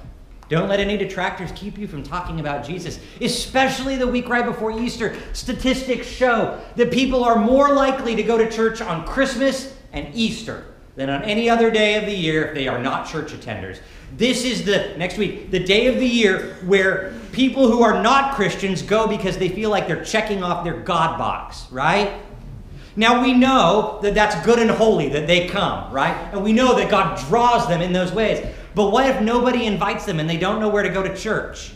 Don't 0.48 0.68
let 0.68 0.78
any 0.80 0.96
detractors 0.96 1.50
keep 1.52 1.78
you 1.78 1.88
from 1.88 2.02
talking 2.02 2.40
about 2.40 2.64
Jesus, 2.64 3.00
especially 3.20 3.96
the 3.96 4.06
week 4.06 4.28
right 4.28 4.44
before 4.44 4.78
Easter. 4.78 5.16
Statistics 5.32 6.06
show 6.06 6.60
that 6.76 6.92
people 6.92 7.24
are 7.24 7.36
more 7.36 7.72
likely 7.72 8.14
to 8.14 8.22
go 8.22 8.36
to 8.36 8.50
church 8.50 8.82
on 8.82 9.06
Christmas 9.06 9.74
and 9.92 10.14
Easter 10.14 10.66
than 10.96 11.10
on 11.10 11.22
any 11.22 11.48
other 11.48 11.70
day 11.70 11.94
of 11.94 12.04
the 12.04 12.14
year 12.14 12.46
if 12.46 12.54
they 12.54 12.68
are 12.68 12.78
not 12.78 13.08
church 13.08 13.32
attenders. 13.32 13.80
This 14.16 14.44
is 14.44 14.64
the 14.64 14.94
next 14.96 15.18
week, 15.18 15.50
the 15.50 15.58
day 15.58 15.86
of 15.86 15.96
the 15.96 16.06
year 16.06 16.56
where 16.64 17.14
people 17.32 17.68
who 17.68 17.82
are 17.82 18.00
not 18.00 18.34
Christians 18.34 18.82
go 18.82 19.08
because 19.08 19.38
they 19.38 19.48
feel 19.48 19.70
like 19.70 19.88
they're 19.88 20.04
checking 20.04 20.44
off 20.44 20.62
their 20.62 20.78
God 20.80 21.18
box, 21.18 21.66
right? 21.72 22.20
Now 22.96 23.22
we 23.22 23.32
know 23.32 23.98
that 24.02 24.14
that's 24.14 24.36
good 24.46 24.60
and 24.60 24.70
holy 24.70 25.08
that 25.08 25.26
they 25.26 25.48
come, 25.48 25.92
right? 25.92 26.14
And 26.32 26.44
we 26.44 26.52
know 26.52 26.76
that 26.76 26.90
God 26.90 27.18
draws 27.26 27.66
them 27.66 27.80
in 27.82 27.92
those 27.92 28.12
ways. 28.12 28.46
But 28.74 28.90
what 28.90 29.06
if 29.06 29.20
nobody 29.20 29.66
invites 29.66 30.04
them 30.04 30.20
and 30.20 30.28
they 30.28 30.36
don't 30.36 30.60
know 30.60 30.68
where 30.68 30.82
to 30.82 30.88
go 30.88 31.02
to 31.02 31.16
church? 31.16 31.72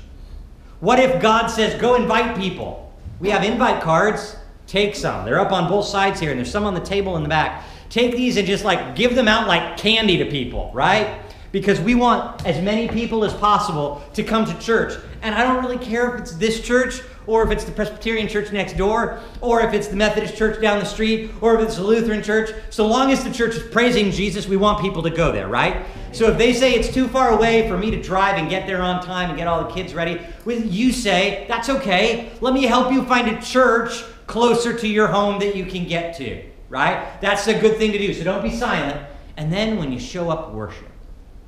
What 0.80 0.98
if 0.98 1.20
God 1.20 1.48
says, 1.48 1.80
go 1.80 1.94
invite 1.94 2.36
people? 2.36 2.92
We 3.20 3.30
have 3.30 3.42
invite 3.42 3.82
cards. 3.82 4.36
Take 4.66 4.94
some. 4.94 5.24
They're 5.24 5.40
up 5.40 5.50
on 5.50 5.68
both 5.68 5.86
sides 5.86 6.20
here, 6.20 6.30
and 6.30 6.38
there's 6.38 6.50
some 6.50 6.64
on 6.64 6.74
the 6.74 6.80
table 6.80 7.16
in 7.16 7.22
the 7.22 7.28
back. 7.28 7.64
Take 7.88 8.12
these 8.12 8.36
and 8.36 8.46
just 8.46 8.64
like 8.64 8.94
give 8.94 9.14
them 9.14 9.26
out 9.26 9.48
like 9.48 9.78
candy 9.78 10.18
to 10.18 10.26
people, 10.26 10.70
right? 10.74 11.20
Because 11.52 11.80
we 11.80 11.94
want 11.94 12.44
as 12.44 12.62
many 12.62 12.86
people 12.86 13.24
as 13.24 13.32
possible 13.32 14.04
to 14.12 14.22
come 14.22 14.44
to 14.44 14.58
church. 14.58 15.00
And 15.22 15.34
I 15.34 15.42
don't 15.42 15.64
really 15.64 15.82
care 15.82 16.14
if 16.14 16.20
it's 16.20 16.32
this 16.36 16.60
church 16.60 17.00
or 17.28 17.44
if 17.44 17.50
it's 17.50 17.64
the 17.64 17.70
Presbyterian 17.70 18.26
church 18.26 18.50
next 18.52 18.76
door, 18.76 19.20
or 19.42 19.60
if 19.60 19.74
it's 19.74 19.86
the 19.86 19.96
Methodist 19.96 20.34
church 20.34 20.60
down 20.62 20.78
the 20.78 20.84
street, 20.84 21.30
or 21.42 21.54
if 21.54 21.60
it's 21.60 21.76
the 21.76 21.84
Lutheran 21.84 22.22
church. 22.22 22.50
So 22.70 22.86
long 22.86 23.12
as 23.12 23.22
the 23.22 23.30
church 23.30 23.54
is 23.54 23.62
praising 23.62 24.10
Jesus, 24.10 24.48
we 24.48 24.56
want 24.56 24.80
people 24.80 25.02
to 25.02 25.10
go 25.10 25.30
there, 25.30 25.46
right? 25.46 25.84
So 26.12 26.30
if 26.30 26.38
they 26.38 26.54
say 26.54 26.72
it's 26.72 26.92
too 26.92 27.06
far 27.06 27.28
away 27.30 27.68
for 27.68 27.76
me 27.76 27.90
to 27.90 28.02
drive 28.02 28.38
and 28.38 28.48
get 28.48 28.66
there 28.66 28.80
on 28.80 29.04
time 29.04 29.28
and 29.28 29.38
get 29.38 29.46
all 29.46 29.62
the 29.62 29.74
kids 29.74 29.92
ready, 29.92 30.20
you 30.46 30.90
say, 30.90 31.44
that's 31.48 31.68
okay. 31.68 32.32
Let 32.40 32.54
me 32.54 32.64
help 32.64 32.90
you 32.90 33.04
find 33.04 33.28
a 33.28 33.40
church 33.42 34.02
closer 34.26 34.76
to 34.76 34.88
your 34.88 35.08
home 35.08 35.38
that 35.40 35.54
you 35.54 35.66
can 35.66 35.86
get 35.86 36.16
to, 36.16 36.42
right? 36.70 37.20
That's 37.20 37.46
a 37.46 37.60
good 37.60 37.76
thing 37.76 37.92
to 37.92 37.98
do. 37.98 38.14
So 38.14 38.24
don't 38.24 38.42
be 38.42 38.56
silent. 38.56 39.06
And 39.36 39.52
then 39.52 39.76
when 39.76 39.92
you 39.92 40.00
show 40.00 40.30
up, 40.30 40.52
worship. 40.52 40.87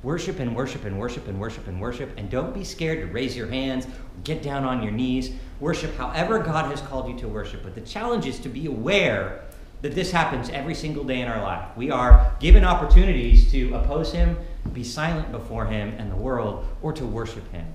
Worship 0.03 0.39
and 0.39 0.55
worship 0.55 0.85
and 0.85 0.99
worship 0.99 1.27
and 1.27 1.39
worship 1.39 1.67
and 1.67 1.79
worship. 1.79 2.11
And 2.17 2.29
don't 2.29 2.53
be 2.53 2.63
scared 2.63 3.07
to 3.07 3.13
raise 3.13 3.37
your 3.37 3.47
hands, 3.47 3.85
get 4.23 4.41
down 4.41 4.63
on 4.63 4.81
your 4.81 4.91
knees. 4.91 5.31
Worship 5.59 5.95
however 5.95 6.39
God 6.39 6.71
has 6.71 6.81
called 6.81 7.07
you 7.07 7.17
to 7.19 7.27
worship. 7.27 7.61
But 7.63 7.75
the 7.75 7.81
challenge 7.81 8.25
is 8.25 8.39
to 8.39 8.49
be 8.49 8.65
aware 8.65 9.43
that 9.81 9.95
this 9.95 10.11
happens 10.11 10.49
every 10.49 10.75
single 10.75 11.03
day 11.03 11.21
in 11.21 11.27
our 11.27 11.41
life. 11.41 11.65
We 11.75 11.91
are 11.91 12.35
given 12.39 12.63
opportunities 12.63 13.51
to 13.51 13.73
oppose 13.75 14.11
Him, 14.11 14.37
be 14.73 14.83
silent 14.83 15.31
before 15.31 15.65
Him 15.65 15.93
and 15.97 16.11
the 16.11 16.15
world, 16.15 16.65
or 16.81 16.93
to 16.93 17.05
worship 17.05 17.49
Him. 17.51 17.65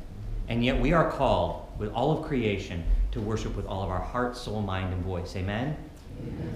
And 0.49 0.65
yet 0.65 0.81
we 0.81 0.93
are 0.93 1.11
called 1.11 1.67
with 1.79 1.93
all 1.93 2.19
of 2.19 2.27
creation 2.27 2.85
to 3.13 3.21
worship 3.21 3.57
with 3.57 3.67
all 3.67 3.83
of 3.83 3.91
our 3.91 4.01
heart, 4.01 4.37
soul, 4.37 4.63
mind, 4.63 4.93
and 4.93 5.03
voice. 5.05 5.35
Amen? 5.37 5.77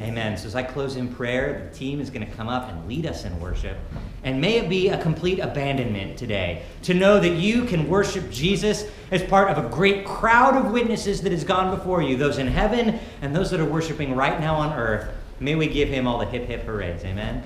Amen. 0.01 0.37
So 0.38 0.46
as 0.46 0.55
I 0.55 0.62
close 0.62 0.96
in 0.96 1.14
prayer, 1.14 1.68
the 1.70 1.77
team 1.77 2.01
is 2.01 2.09
going 2.09 2.27
to 2.27 2.33
come 2.33 2.49
up 2.49 2.70
and 2.70 2.88
lead 2.88 3.05
us 3.05 3.25
in 3.25 3.38
worship. 3.38 3.77
And 4.25 4.40
may 4.40 4.57
it 4.57 4.68
be 4.68 4.88
a 4.88 5.01
complete 5.01 5.40
abandonment 5.40 6.16
today 6.16 6.62
to 6.83 6.94
know 6.94 7.20
that 7.20 7.37
you 7.37 7.64
can 7.66 7.87
worship 7.87 8.31
Jesus 8.31 8.87
as 9.11 9.23
part 9.23 9.51
of 9.51 9.62
a 9.62 9.68
great 9.68 10.07
crowd 10.07 10.57
of 10.57 10.73
witnesses 10.73 11.20
that 11.23 11.33
has 11.33 11.44
gone 11.44 11.77
before 11.77 12.01
you, 12.01 12.16
those 12.16 12.38
in 12.38 12.46
heaven 12.46 12.99
and 13.20 13.37
those 13.37 13.51
that 13.51 13.61
are 13.61 13.66
worshiping 13.66 14.16
right 14.16 14.40
now 14.40 14.55
on 14.55 14.73
earth. 14.79 15.14
May 15.38 15.55
we 15.55 15.68
give 15.68 15.88
him 15.88 16.07
all 16.07 16.18
the 16.18 16.27
hip 16.27 16.46
hip 16.46 16.64
hoorays. 16.64 17.05
Amen. 17.05 17.42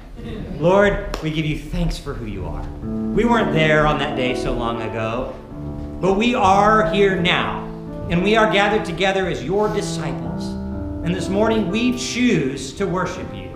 Lord, 0.59 1.17
we 1.23 1.31
give 1.31 1.47
you 1.47 1.59
thanks 1.59 1.99
for 1.99 2.15
who 2.15 2.27
you 2.27 2.47
are. 2.47 2.63
We 3.15 3.25
weren't 3.25 3.53
there 3.53 3.87
on 3.87 3.99
that 3.99 4.17
day 4.17 4.35
so 4.37 4.53
long 4.53 4.83
ago, 4.83 5.35
but 6.01 6.15
we 6.15 6.35
are 6.35 6.93
here 6.93 7.21
now. 7.21 7.65
And 8.11 8.23
we 8.23 8.37
are 8.37 8.53
gathered 8.53 8.85
together 8.85 9.29
as 9.29 9.43
your 9.43 9.73
disciples. 9.73 10.54
And 11.05 11.15
this 11.15 11.29
morning 11.29 11.69
we 11.69 11.99
choose 11.99 12.73
to 12.73 12.87
worship 12.87 13.29
you. 13.35 13.55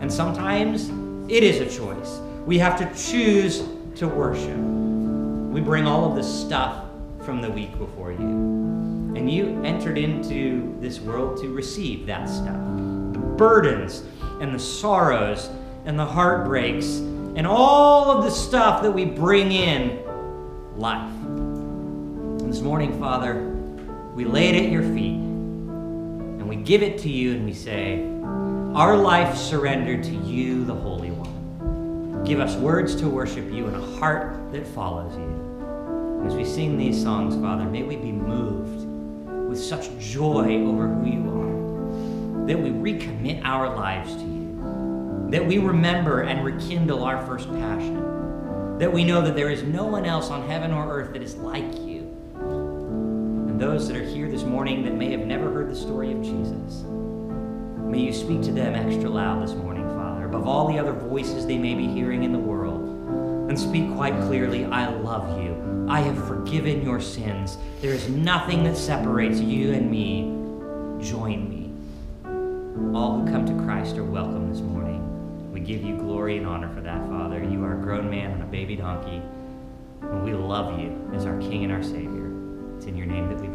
And 0.00 0.12
sometimes 0.12 0.88
it 1.30 1.44
is 1.44 1.60
a 1.60 1.78
choice. 1.78 2.18
We 2.44 2.58
have 2.58 2.76
to 2.80 3.00
choose 3.00 3.62
to 3.94 4.08
worship. 4.08 4.56
We 4.56 5.60
bring 5.60 5.86
all 5.86 6.10
of 6.10 6.16
the 6.16 6.24
stuff 6.24 6.86
from 7.20 7.42
the 7.42 7.48
week 7.48 7.78
before 7.78 8.10
you. 8.10 8.18
And 8.18 9.30
you 9.30 9.62
entered 9.62 9.98
into 9.98 10.76
this 10.80 10.98
world 10.98 11.40
to 11.42 11.54
receive 11.54 12.06
that 12.06 12.28
stuff 12.28 12.58
the 13.12 13.20
burdens 13.20 14.02
and 14.40 14.52
the 14.52 14.58
sorrows 14.58 15.48
and 15.84 15.96
the 15.96 16.06
heartbreaks 16.06 16.96
and 16.96 17.46
all 17.46 18.10
of 18.10 18.24
the 18.24 18.32
stuff 18.32 18.82
that 18.82 18.90
we 18.90 19.04
bring 19.04 19.52
in 19.52 20.04
life. 20.76 21.08
And 21.22 22.52
this 22.52 22.62
morning, 22.62 22.98
Father, 22.98 23.44
we 24.16 24.24
lay 24.24 24.48
it 24.48 24.64
at 24.64 24.72
your 24.72 24.82
feet 24.82 25.19
we 26.50 26.56
give 26.56 26.82
it 26.82 26.98
to 26.98 27.08
you 27.08 27.30
and 27.30 27.44
we 27.44 27.54
say, 27.54 28.04
Our 28.74 28.96
life 28.96 29.36
surrendered 29.36 30.02
to 30.02 30.10
you, 30.10 30.64
the 30.64 30.74
Holy 30.74 31.12
One. 31.12 32.24
Give 32.24 32.40
us 32.40 32.56
words 32.56 32.96
to 32.96 33.08
worship 33.08 33.48
you 33.52 33.68
and 33.68 33.76
a 33.76 33.96
heart 33.98 34.50
that 34.50 34.66
follows 34.66 35.16
you. 35.16 36.24
As 36.26 36.34
we 36.34 36.44
sing 36.44 36.76
these 36.76 37.00
songs, 37.00 37.36
Father, 37.36 37.66
may 37.66 37.84
we 37.84 37.94
be 37.94 38.10
moved 38.10 38.84
with 39.48 39.60
such 39.60 39.96
joy 40.00 40.60
over 40.64 40.88
who 40.88 41.06
you 41.06 41.30
are 41.30 42.46
that 42.48 42.58
we 42.58 42.70
recommit 42.70 43.44
our 43.44 43.72
lives 43.76 44.16
to 44.16 44.22
you, 44.22 45.28
that 45.30 45.46
we 45.46 45.58
remember 45.58 46.22
and 46.22 46.44
rekindle 46.44 47.04
our 47.04 47.24
first 47.26 47.48
passion, 47.48 48.76
that 48.78 48.92
we 48.92 49.04
know 49.04 49.22
that 49.22 49.36
there 49.36 49.50
is 49.50 49.62
no 49.62 49.84
one 49.84 50.04
else 50.04 50.30
on 50.30 50.48
heaven 50.48 50.72
or 50.72 50.90
earth 50.90 51.12
that 51.12 51.22
is 51.22 51.36
like 51.36 51.78
you 51.78 51.89
those 53.60 53.86
that 53.86 53.96
are 53.98 54.02
here 54.02 54.26
this 54.26 54.42
morning 54.42 54.82
that 54.82 54.94
may 54.94 55.10
have 55.10 55.20
never 55.20 55.52
heard 55.52 55.68
the 55.68 55.76
story 55.76 56.10
of 56.12 56.22
Jesus. 56.22 56.82
May 57.76 57.98
you 57.98 58.12
speak 58.12 58.40
to 58.44 58.52
them 58.52 58.74
extra 58.74 59.10
loud 59.10 59.42
this 59.42 59.54
morning, 59.54 59.86
Father, 59.90 60.24
above 60.24 60.48
all 60.48 60.66
the 60.66 60.78
other 60.78 60.94
voices 60.94 61.46
they 61.46 61.58
may 61.58 61.74
be 61.74 61.86
hearing 61.86 62.24
in 62.24 62.32
the 62.32 62.38
world. 62.38 62.80
And 63.50 63.60
speak 63.60 63.94
quite 63.94 64.18
clearly 64.22 64.64
I 64.64 64.88
love 64.88 65.42
you. 65.42 65.86
I 65.90 66.00
have 66.00 66.26
forgiven 66.26 66.82
your 66.82 67.02
sins. 67.02 67.58
There 67.82 67.92
is 67.92 68.08
nothing 68.08 68.64
that 68.64 68.78
separates 68.78 69.40
you 69.40 69.74
and 69.74 69.90
me. 69.90 70.22
Join 71.06 71.50
me. 71.50 72.96
All 72.96 73.20
who 73.20 73.30
come 73.30 73.44
to 73.44 73.64
Christ 73.64 73.98
are 73.98 74.04
welcome 74.04 74.50
this 74.50 74.62
morning. 74.62 75.52
We 75.52 75.60
give 75.60 75.82
you 75.82 75.98
glory 75.98 76.38
and 76.38 76.46
honor 76.46 76.72
for 76.74 76.80
that, 76.80 77.06
Father. 77.08 77.44
You 77.44 77.62
are 77.64 77.78
a 77.78 77.82
grown 77.82 78.08
man 78.08 78.30
and 78.30 78.42
a 78.42 78.46
baby 78.46 78.76
donkey. 78.76 79.20
And 80.00 80.24
we 80.24 80.32
love 80.32 80.80
you 80.80 81.10
as 81.12 81.26
our 81.26 81.38
King 81.40 81.64
and 81.64 81.72
our 81.74 81.82
Savior. 81.82 82.30
It's 82.78 82.86
in 82.86 82.96
your 82.96 83.06
name 83.06 83.28
that 83.28 83.38
we. 83.38 83.49